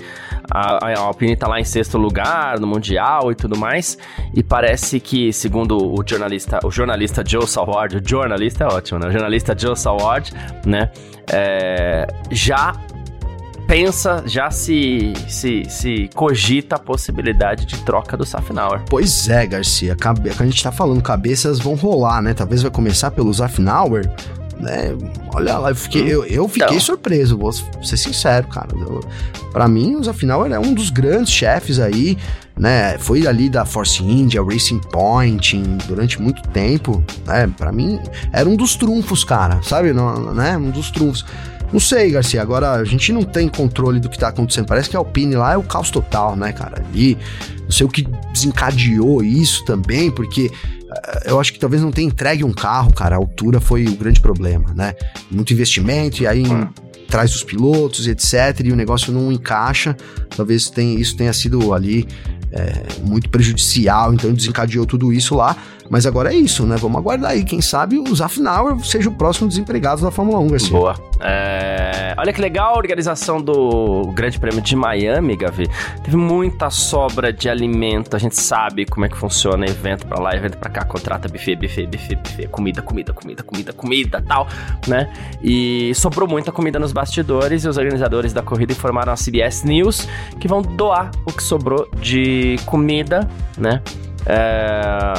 [0.51, 3.99] A, a Alpine tá lá em sexto lugar no Mundial e tudo mais,
[4.35, 9.09] e parece que, segundo o jornalista, o jornalista Joe Saward, o jornalista é ótimo, né?
[9.09, 10.33] O jornalista Joe Saward,
[10.65, 10.91] né?
[11.31, 12.73] É, já
[13.67, 18.83] pensa, já se, se, se cogita a possibilidade de troca do Safnauer.
[18.89, 19.97] Pois é, Garcia.
[20.39, 22.35] A gente tá falando, cabeças vão rolar, né?
[22.35, 24.11] Talvez vai começar pelo Safnauer.
[24.61, 24.95] Né?
[25.35, 26.81] Olha lá, eu fiquei, eu, eu fiquei então.
[26.81, 28.69] surpreso, vou ser sincero, cara.
[29.53, 32.19] para mim, o Zafnauer é um dos grandes chefes aí,
[32.57, 32.99] né?
[32.99, 35.57] Foi ali da Force India, Racing Point,
[35.89, 37.51] durante muito tempo, né?
[37.57, 37.99] Para mim,
[38.33, 39.95] era um dos trunfos, cara, sabe?
[39.95, 40.59] Não, né?
[40.59, 41.25] Um dos trunfos.
[41.73, 42.43] Não sei, Garcia.
[42.43, 44.67] Agora a gente não tem controle do que tá acontecendo.
[44.67, 46.85] Parece que a Alpine lá é o caos total, né, cara?
[46.91, 47.17] Ali,
[47.63, 48.03] não sei o que
[48.33, 50.51] desencadeou isso também, porque
[51.24, 53.16] eu acho que talvez não tenha entregue um carro, cara.
[53.16, 54.94] A altura foi o grande problema, né?
[55.30, 56.44] Muito investimento e aí
[57.09, 58.61] traz os pilotos, etc.
[58.64, 59.96] E o negócio não encaixa.
[60.34, 62.07] Talvez tenha, isso tenha sido ali
[62.53, 65.57] é, muito prejudicial, então desencadeou tudo isso lá.
[65.91, 66.76] Mas agora é isso, né?
[66.76, 67.43] Vamos aguardar aí.
[67.45, 70.70] Quem sabe o Zafnauer seja o próximo desempregado da Fórmula 1, Garcia.
[70.70, 70.95] Boa.
[71.20, 72.14] É...
[72.16, 75.68] Olha que legal a organização do Grande Prêmio de Miami, Gavi.
[76.05, 78.14] Teve muita sobra de alimento.
[78.14, 80.84] A gente sabe como é que funciona evento pra lá, evento pra cá.
[80.84, 82.47] Contrata buffet, buffet, buffet, buffet.
[82.47, 84.47] Comida, comida, comida, comida, comida, tal,
[84.86, 85.12] né?
[85.43, 90.07] E sobrou muita comida nos bastidores e os organizadores da corrida informaram a CBS News
[90.38, 93.28] que vão doar o que sobrou de comida,
[93.59, 93.82] né?
[94.27, 95.14] É,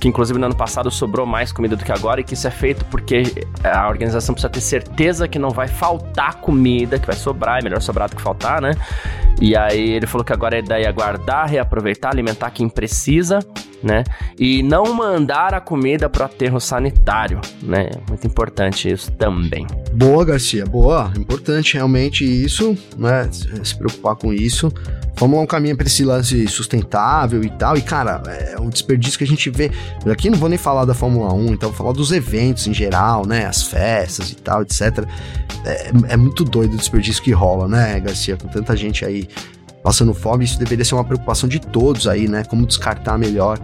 [0.00, 2.50] que inclusive no ano passado sobrou mais comida do que agora e que isso é
[2.50, 7.60] feito porque a organização precisa ter certeza que não vai faltar comida, que vai sobrar,
[7.60, 8.72] é melhor sobrar do que faltar, né?
[9.40, 13.40] E aí ele falou que agora a ideia é guardar, reaproveitar, alimentar quem precisa,
[13.82, 14.04] né?
[14.38, 17.90] E não mandar a comida para o aterro sanitário, né?
[18.08, 19.66] Muito importante isso também.
[19.92, 21.12] Boa, Garcia, boa.
[21.16, 23.28] Importante realmente isso, né?
[23.62, 24.72] Se preocupar com isso.
[25.16, 27.76] Vamos lá um caminho para esse lance sustentável e tal.
[27.76, 29.70] E, cara, é um desperdício que a gente vê.
[30.10, 33.26] Aqui não vou nem falar da Fórmula 1, então vou falar dos eventos em geral,
[33.26, 33.44] né?
[33.44, 35.04] As festas e tal, etc.
[35.64, 38.36] É, é muito doido o desperdício que rola, né, Garcia?
[38.36, 39.21] Com tanta gente aí
[39.82, 42.44] passando fome, isso deveria ser uma preocupação de todos aí, né?
[42.44, 43.58] Como descartar melhor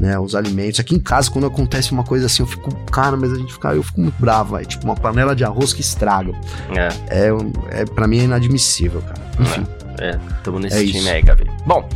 [0.00, 0.80] né, os alimentos.
[0.80, 3.74] Aqui em casa, quando acontece uma coisa assim, eu fico, cara, mas a gente fica,
[3.74, 6.32] eu fico muito bravo, é tipo uma panela de arroz que estraga.
[6.76, 6.88] É.
[7.26, 9.20] É, é para mim é inadmissível, cara.
[9.40, 9.66] Enfim.
[9.98, 11.08] É, é tamo nesse é time isso.
[11.08, 11.50] aí, Gabi.
[11.66, 11.88] Bom,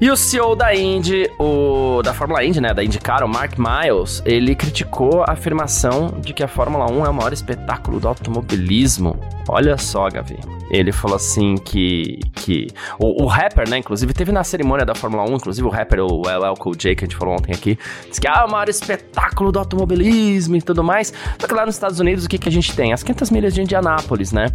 [0.00, 4.22] e o CEO da Indy, o da Fórmula Indy, né, da IndyCar, o Mark Miles,
[4.24, 9.16] ele criticou a afirmação de que a Fórmula 1 é o maior espetáculo do automobilismo.
[9.48, 10.36] Olha só, Gavi.
[10.70, 12.20] Ele falou assim que.
[12.34, 16.00] que o, o, rapper, né, inclusive, teve na cerimônia da Fórmula 1, inclusive o rapper,
[16.00, 18.68] o LL Cool J, que a gente falou ontem aqui, disse que ah, o maior
[18.68, 21.12] espetáculo do automobilismo e tudo mais.
[21.38, 22.92] Só que lá nos Estados Unidos, o que, que a gente tem?
[22.92, 24.46] As 500 milhas de Indianápolis, né?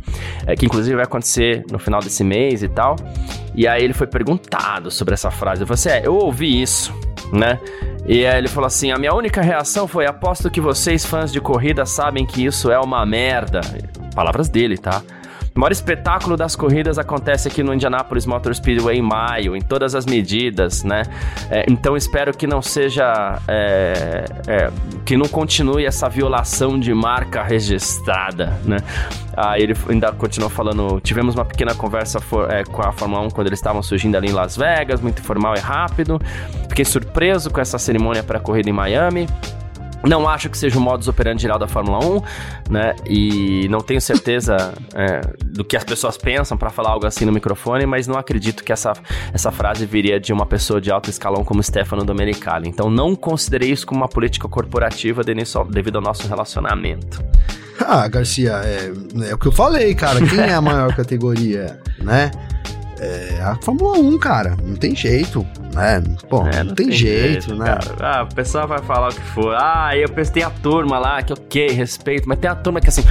[0.45, 2.95] É, que inclusive vai acontecer no final desse mês e tal.
[3.55, 5.61] E aí ele foi perguntado sobre essa frase.
[5.61, 6.93] Eu falei assim: é, eu ouvi isso,
[7.31, 7.59] né?
[8.07, 11.39] E aí ele falou assim: a minha única reação foi: aposto que vocês, fãs de
[11.39, 13.61] corrida, sabem que isso é uma merda.
[14.15, 15.03] Palavras dele, tá?
[15.59, 19.93] O maior espetáculo das corridas acontece aqui no Indianapolis Motor Speedway em maio, em todas
[19.93, 21.03] as medidas, né?
[21.51, 23.41] É, então espero que não seja.
[23.45, 24.71] É, é,
[25.05, 28.77] que não continue essa violação de marca registrada, né?
[29.35, 31.01] Aí ele ainda continuou falando.
[31.01, 34.29] Tivemos uma pequena conversa for, é, com a Fórmula 1 quando eles estavam surgindo ali
[34.29, 36.21] em Las Vegas, muito informal e rápido.
[36.69, 39.27] Fiquei surpreso com essa cerimônia para a corrida em Miami.
[40.03, 42.21] Não acho que seja o modus operandi geral da Fórmula 1,
[42.71, 42.95] né?
[43.05, 47.31] E não tenho certeza é, do que as pessoas pensam para falar algo assim no
[47.31, 48.93] microfone, mas não acredito que essa,
[49.33, 52.69] essa frase viria de uma pessoa de alto escalão como Stefano Domenicali.
[52.69, 57.23] Então não considerei isso como uma política corporativa devido ao nosso relacionamento.
[57.85, 58.91] Ah, Garcia, é,
[59.29, 60.19] é o que eu falei, cara.
[60.25, 62.31] Quem é a maior categoria, né?
[62.99, 64.57] É a Fórmula 1, cara.
[64.63, 66.03] Não tem jeito, né?
[66.29, 67.65] Pô, é, não, não, tem, tem jeito, jeito, né?
[67.65, 68.19] Cara.
[68.19, 69.55] Ah, o pessoal vai falar o que for.
[69.55, 72.89] Ah, eu pensei, tem a turma lá que ok, respeito, mas tem a turma que
[72.89, 73.03] assim,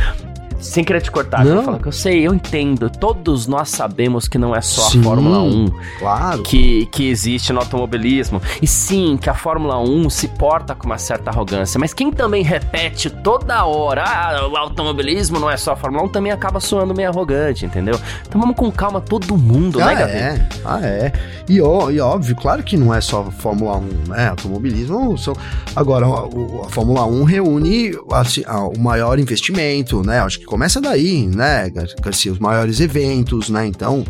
[0.59, 1.57] sem querer te cortar, não.
[1.57, 2.91] eu falo que eu sei, eu entendo.
[2.91, 5.67] Todos nós sabemos que não é só sim, a Fórmula 1
[5.99, 6.43] claro.
[6.43, 8.43] que, que existe no automobilismo.
[8.61, 11.79] E sim, que a Fórmula 1 se porta com uma certa arrogância.
[11.79, 16.09] Mas quem também repete toda hora, ah, o automobilismo não é só a Fórmula 1,
[16.09, 17.99] também acaba soando meio arrogante, entendeu?
[18.27, 20.13] Então vamos com calma todo mundo, ah, né, Gabi?
[20.13, 20.49] É.
[20.65, 21.13] Ah, é.
[21.49, 24.29] E, ó, e óbvio, claro que não é só a Fórmula 1, né?
[24.29, 25.35] Automobilismo são.
[25.75, 28.43] Agora, a, a Fórmula 1 reúne assim,
[28.75, 30.21] o maior investimento, né?
[30.21, 31.71] Acho que começa daí, né,
[32.03, 32.33] Garcia?
[32.33, 33.67] Os maiores eventos, né?
[33.67, 34.05] Então,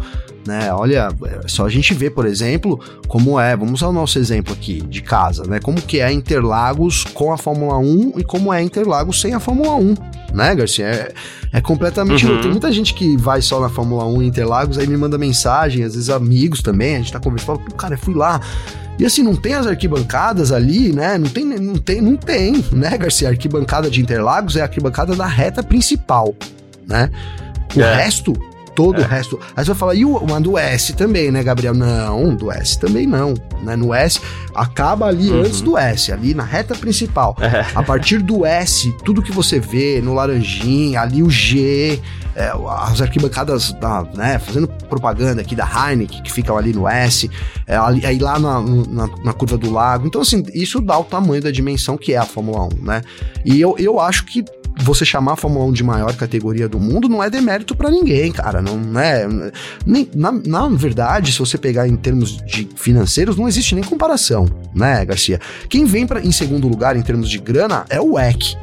[0.47, 0.72] né?
[0.72, 1.09] Olha,
[1.45, 4.80] é só a gente ver, por exemplo, como é, vamos usar o nosso exemplo aqui
[4.80, 5.61] de casa, né?
[5.61, 9.74] Como que é Interlagos com a Fórmula 1 e como é Interlagos sem a Fórmula
[9.74, 9.95] 1,
[10.32, 10.86] né, Garcia?
[10.86, 11.12] É,
[11.53, 12.41] é completamente uhum.
[12.41, 15.84] Tem muita gente que vai só na Fórmula 1 em Interlagos, aí me manda mensagem,
[15.84, 18.41] às vezes amigos também, a gente tá conversando, fala, cara, eu fui lá,
[18.99, 21.16] e assim, não tem as arquibancadas ali, né?
[21.16, 23.28] Não tem, não tem, não tem, né, Garcia?
[23.28, 26.34] A arquibancada de Interlagos é a arquibancada da reta principal
[26.88, 27.11] né?
[27.76, 27.96] O é.
[27.96, 28.32] resto,
[28.74, 29.05] todo é.
[29.05, 29.38] o resto.
[29.55, 31.74] Aí você vai falar, e o, uma do S também, né, Gabriel?
[31.74, 33.34] Não, do S também não.
[33.62, 33.76] Né?
[33.76, 34.18] No S,
[34.55, 35.40] acaba ali uhum.
[35.40, 37.36] antes do S, ali na reta principal.
[37.40, 37.66] É.
[37.74, 42.01] A partir do S, tudo que você vê no laranjinha, ali o G,
[42.39, 42.53] é,
[42.84, 47.28] as arquibancadas, da, né, fazendo propaganda aqui da Heineken, que ficam ali no S,
[47.66, 50.07] é, ali, aí lá na, na, na, curva do lago.
[50.07, 53.03] Então, assim, isso dá o tamanho da dimensão que é a Fórmula 1, né?
[53.45, 54.45] E eu, eu acho que
[54.80, 58.30] você chamar a Fórmula 1 de maior categoria do mundo não é demérito para ninguém,
[58.30, 58.62] cara.
[58.62, 59.26] Não é.
[59.84, 64.47] Nem, na, na verdade, se você pegar em termos de financeiros, não existe nem comparação,
[64.72, 65.41] né, Garcia?
[65.68, 68.57] Quem vem pra, em segundo lugar em termos de grana é o WEC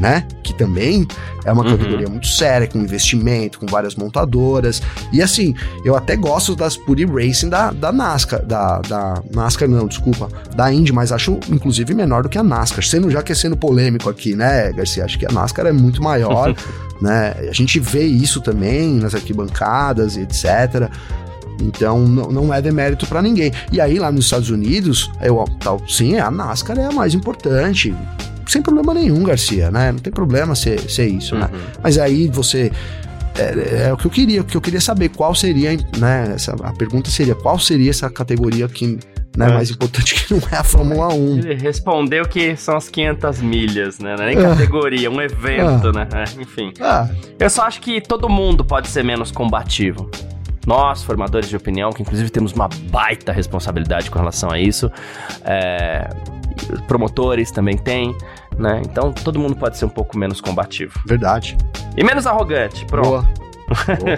[0.00, 0.26] né?
[0.42, 1.06] Que também
[1.44, 1.76] é uma uhum.
[1.76, 4.82] categoria muito séria, com investimento, com várias montadoras.
[5.12, 9.86] E assim, eu até gosto das Puri Racing da, da NASCAR, da, da NASCAR não,
[9.86, 12.82] desculpa, da Indy, mas acho inclusive menor do que a NASCAR.
[12.82, 15.04] Sendo já que é sendo polêmico aqui, né, Garcia?
[15.04, 16.54] Acho que a NASCAR é muito maior,
[17.00, 17.36] né?
[17.48, 20.90] A gente vê isso também nas arquibancadas e etc.
[21.60, 23.52] Então não, não é demérito para ninguém.
[23.70, 27.94] E aí lá nos Estados Unidos, eu, tal, sim, a NASCAR é a mais importante
[28.50, 29.92] sem problema nenhum, Garcia, né?
[29.92, 31.48] Não tem problema ser, ser isso, né?
[31.52, 31.58] uhum.
[31.58, 31.64] né?
[31.82, 32.72] Mas aí você.
[33.38, 36.32] É, é, o que eu queria, o que eu queria saber qual seria, né?
[36.34, 38.98] Essa, a pergunta seria qual seria essa categoria que
[39.36, 39.52] né, é.
[39.52, 41.38] mais importante que não é a Fórmula 1.
[41.38, 44.16] Ele respondeu que são as 500 milhas, né?
[44.16, 44.50] Não é nem ah.
[44.50, 45.92] categoria, um evento, ah.
[45.92, 46.08] né?
[46.12, 46.72] É, enfim.
[46.80, 47.08] Ah.
[47.38, 50.10] Eu só acho que todo mundo pode ser menos combativo.
[50.66, 54.90] Nós, formadores de opinião, que inclusive temos uma baita responsabilidade com relação a isso,
[55.44, 56.08] é,
[56.86, 58.14] promotores também têm
[58.60, 58.82] né?
[58.84, 61.00] Então todo mundo pode ser um pouco menos combativo.
[61.06, 61.56] Verdade.
[61.96, 63.08] E menos arrogante, pronto.
[63.08, 63.22] Boa.
[63.98, 64.14] Boa.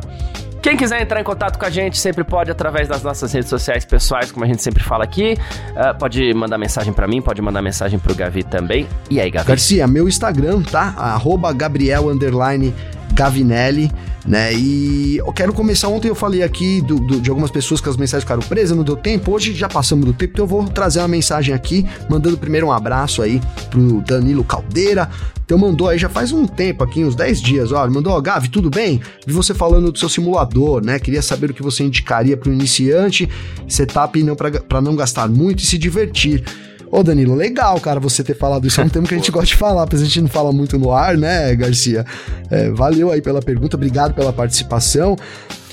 [0.00, 0.34] uh...
[0.64, 3.84] Quem quiser entrar em contato com a gente sempre pode através das nossas redes sociais
[3.84, 5.36] pessoais, como a gente sempre fala aqui.
[5.72, 8.88] Uh, pode mandar mensagem para mim, pode mandar mensagem pro Gavi também.
[9.10, 9.46] E aí, Gavi?
[9.46, 10.94] Garcia, meu Instagram, tá?
[10.96, 12.08] Arroba Gabriel
[13.14, 13.90] Gavinelli
[14.26, 14.54] né?
[14.54, 15.88] E eu quero começar.
[15.88, 18.84] Ontem eu falei aqui do, do, de algumas pessoas que as mensagens ficaram presas, não
[18.84, 19.32] deu tempo.
[19.32, 22.72] Hoje já passamos do tempo, então eu vou trazer uma mensagem aqui, mandando primeiro um
[22.72, 23.40] abraço aí
[23.70, 25.10] pro Danilo Caldeira.
[25.44, 28.48] Então mandou aí já faz um tempo aqui, uns 10 dias, ó, mandou, ó, Gavi,
[28.48, 29.02] tudo bem?
[29.26, 30.98] Vi você falando do seu simulador, né?
[30.98, 33.28] Queria saber o que você indicaria para o iniciante,
[33.68, 36.42] setup não para não gastar muito e se divertir.
[36.94, 38.80] Ô, Danilo, legal, cara, você ter falado isso.
[38.80, 40.78] É um tema que a gente gosta de falar, porque a gente não fala muito
[40.78, 42.06] no ar, né, Garcia?
[42.48, 45.16] É, valeu aí pela pergunta, obrigado pela participação.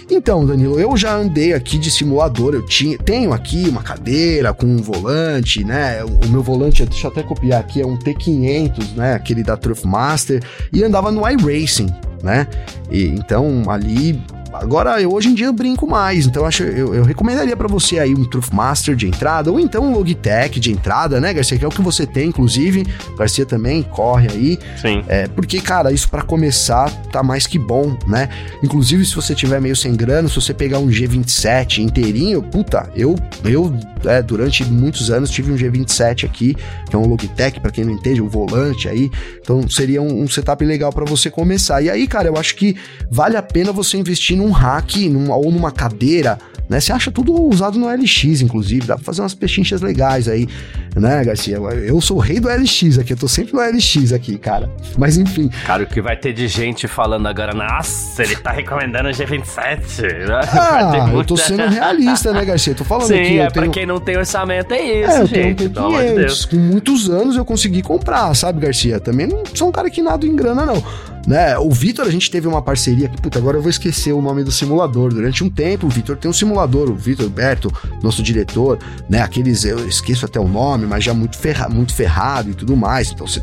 [0.10, 4.66] Então, Danilo, eu já andei aqui de simulador, eu tinha, tenho aqui uma cadeira com
[4.66, 6.04] um volante, né?
[6.04, 9.14] O meu volante, deixa eu até copiar aqui, é um T500, né?
[9.14, 10.42] Aquele da Truthmaster,
[10.74, 11.94] e andava no iRacing,
[12.24, 12.48] né?
[12.90, 14.20] E, então, ali
[14.54, 18.00] Agora, eu hoje em dia eu brinco mais, então acho, eu, eu recomendaria para você
[18.00, 21.58] aí um Truthmaster de entrada, ou então um Logitech de entrada, né, Garcia?
[21.58, 22.86] Que é o que você tem, inclusive.
[23.18, 24.60] Garcia também corre aí.
[24.82, 25.04] Sim.
[25.08, 28.30] É, porque, cara, isso para começar tá mais que bom, né?
[28.64, 33.16] Inclusive, se você tiver meio sem grana, se você pegar um G27 inteirinho, puta, eu,
[33.44, 33.74] eu
[34.06, 36.56] é, durante muitos anos tive um G27 aqui,
[36.90, 39.10] que é um Logitech, para quem não entende, um volante aí.
[39.40, 41.82] Então seria um, um setup legal para você começar.
[41.82, 42.76] E aí, cara, eu acho que
[43.10, 46.38] vale a pena você investir num rack ou numa cadeira
[46.72, 46.80] né?
[46.80, 50.48] Você acha tudo usado no LX, inclusive, dá pra fazer umas pechinchas legais aí,
[50.96, 51.58] né, Garcia?
[51.58, 54.70] Eu sou o rei do LX aqui, eu tô sempre no LX aqui, cara.
[54.98, 55.50] Mas enfim.
[55.66, 60.02] Cara, o que vai ter de gente falando agora, nossa, ele tá recomendando o G27.
[60.30, 60.40] Né?
[60.54, 62.74] Ah, eu tô sendo realista, né, Garcia?
[62.74, 63.40] tô falando Sim, aqui.
[63.40, 63.66] é tenho...
[63.66, 65.70] pra quem não tem orçamento, é isso, é, eu gente.
[65.70, 68.98] Tenho um de Com muitos anos eu consegui comprar, sabe, Garcia?
[68.98, 70.82] Também não sou um cara que nada em grana, não
[71.28, 71.58] né?
[71.58, 74.44] O Vitor, a gente teve uma parceria que, puta, agora eu vou esquecer o nome
[74.44, 75.14] do simulador.
[75.14, 79.22] Durante um tempo, o Vitor tem um simulador, o Vitor Berto, nosso diretor, né?
[79.22, 83.12] Aqueles, eu esqueço até o nome, mas já muito, ferra, muito ferrado e tudo mais.
[83.12, 83.42] Então você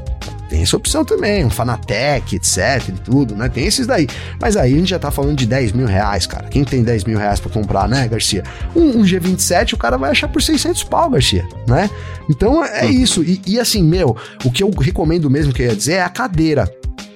[0.49, 3.49] tem essa opção também, um Fanatec, etc e tudo, né?
[3.49, 4.09] Tem esses daí.
[4.41, 6.49] Mas aí a gente já tá falando de 10 mil reais, cara.
[6.49, 8.43] Quem tem 10 mil reais pra comprar, né, Garcia?
[8.75, 11.91] Um, um G27 o cara vai achar por 600 pau, Garcia, né?
[12.31, 13.23] Então é isso.
[13.23, 16.09] E, e assim, meu, o que eu recomendo mesmo que eu ia dizer é a
[16.09, 16.71] cadeira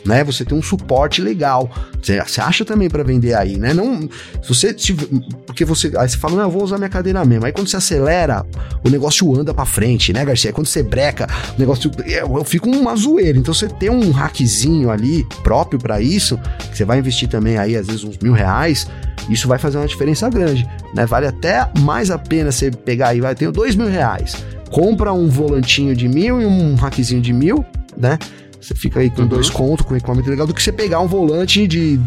[0.05, 0.25] né?
[0.25, 1.71] Você tem um suporte legal.
[2.03, 3.73] Você, você acha também para vender aí, né?
[3.73, 4.01] Não,
[4.43, 5.07] se você tiver,
[5.47, 7.47] porque você, aí você fala, não, eu vou usar minha cadeira mesmo.
[7.47, 8.45] Aí quando você acelera,
[8.85, 10.51] o negócio anda para frente, né, Garcia?
[10.51, 13.39] Aí quando você breca, o negócio eu, eu fico uma zoeira.
[13.39, 16.39] Então você tem um hackzinho ali próprio para isso,
[16.71, 18.87] que você vai investir também aí às vezes uns mil reais.
[19.29, 21.07] Isso vai fazer uma diferença grande, né?
[21.07, 24.35] Vale até mais a pena você pegar aí, vai ter dois mil reais.
[24.71, 27.65] Compra um volantinho de mil e um hackzinho de mil,
[27.97, 28.19] né?
[28.63, 29.29] Você fica aí com uhum.
[29.29, 31.99] dois contos, com equipamento legal, do que você pegar um volante de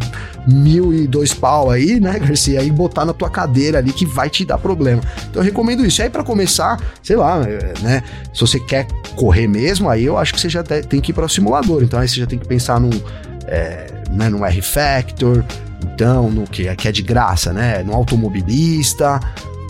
[0.48, 2.64] mil e dois pau aí, né, Garcia?
[2.64, 5.02] E botar na tua cadeira ali que vai te dar problema.
[5.30, 6.02] Então eu recomendo isso.
[6.02, 7.42] E aí, para começar, sei lá,
[7.82, 8.02] né?
[8.34, 11.26] Se você quer correr mesmo, aí eu acho que você já tem que ir para
[11.26, 11.84] o simulador.
[11.84, 13.02] Então aí você já tem que pensar num,
[13.48, 15.44] é, né, num R-Factor,
[15.84, 17.84] então, no que, que é de graça, né?
[17.84, 19.20] No automobilista,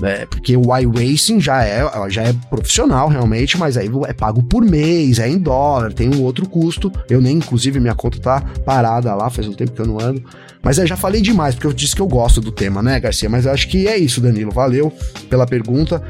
[0.04, 4.64] é, porque o iRacing já é, já é profissional realmente, mas aí é pago por
[4.64, 6.92] mês, é em dólar, tem um outro custo.
[7.10, 10.24] Eu nem, inclusive, minha conta tá parada lá, faz um tempo que eu não ando.
[10.62, 13.30] Mas é, já falei demais, porque eu disse que eu gosto do tema, né, Garcia?
[13.30, 14.52] Mas eu acho que é isso, Danilo.
[14.52, 14.92] Valeu
[15.30, 16.02] pela pergunta.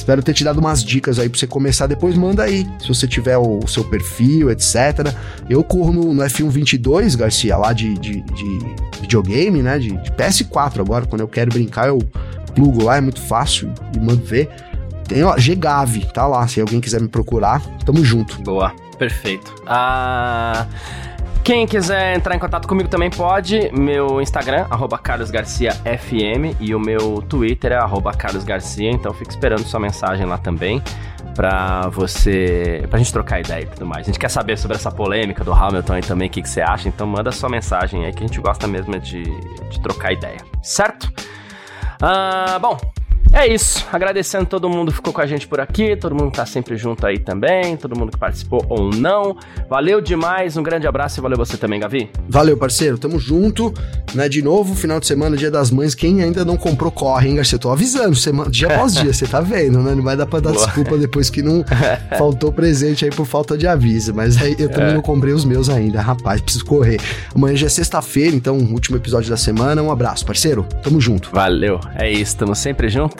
[0.00, 1.86] Espero ter te dado umas dicas aí pra você começar.
[1.86, 5.14] Depois manda aí, se você tiver o, seu perfil, etc.
[5.48, 8.58] Eu corro no, no F1 22, Garcia, lá de, de, de
[9.02, 9.78] videogame, né?
[9.78, 11.04] De, de PS4 agora.
[11.04, 11.98] Quando eu quero brincar, eu
[12.54, 14.48] plugo lá, é muito fácil e mando ver.
[15.06, 18.40] Tem, ó, Gave, tá lá, se alguém quiser me procurar, tamo junto.
[18.40, 19.54] Boa, perfeito.
[19.66, 20.66] Ah...
[21.42, 23.70] Quem quiser entrar em contato comigo também pode.
[23.72, 24.66] Meu Instagram,
[25.02, 27.78] carlosgarciafm, e o meu Twitter é
[28.16, 30.82] carlosgarcia, então fico esperando sua mensagem lá também
[31.34, 32.86] pra você.
[32.88, 34.02] pra gente trocar ideia e tudo mais.
[34.02, 36.60] A gente quer saber sobre essa polêmica do Hamilton aí também, o que, que você
[36.60, 40.38] acha, então manda sua mensagem aí que a gente gosta mesmo de, de trocar ideia,
[40.62, 41.10] certo?
[42.02, 42.78] Ah, bom,
[43.32, 43.86] é isso.
[43.92, 46.76] Agradecendo todo mundo que ficou com a gente por aqui, todo mundo que tá sempre
[46.76, 49.36] junto aí também, todo mundo que participou ou não.
[49.68, 52.10] Valeu demais, um grande abraço e valeu você também, Gavi.
[52.28, 52.98] Valeu, parceiro.
[52.98, 53.72] Tamo junto,
[54.14, 54.28] né?
[54.28, 55.94] De novo, final de semana, dia das mães.
[55.94, 57.58] Quem ainda não comprou, corre, hein, Garcia?
[57.58, 59.94] Tô avisando, semana, dia após dia, você tá vendo, né?
[59.94, 60.64] Não vai dar pra dar Boa.
[60.64, 61.64] desculpa depois que não
[62.18, 64.14] faltou presente aí por falta de aviso.
[64.14, 64.94] Mas aí eu também é.
[64.94, 67.00] não comprei os meus ainda, rapaz, preciso correr.
[67.34, 69.82] Amanhã já é sexta-feira, então, último episódio da semana.
[69.82, 70.66] Um abraço, parceiro.
[70.82, 71.30] Tamo junto.
[71.32, 73.19] Valeu, é isso, tamo sempre junto.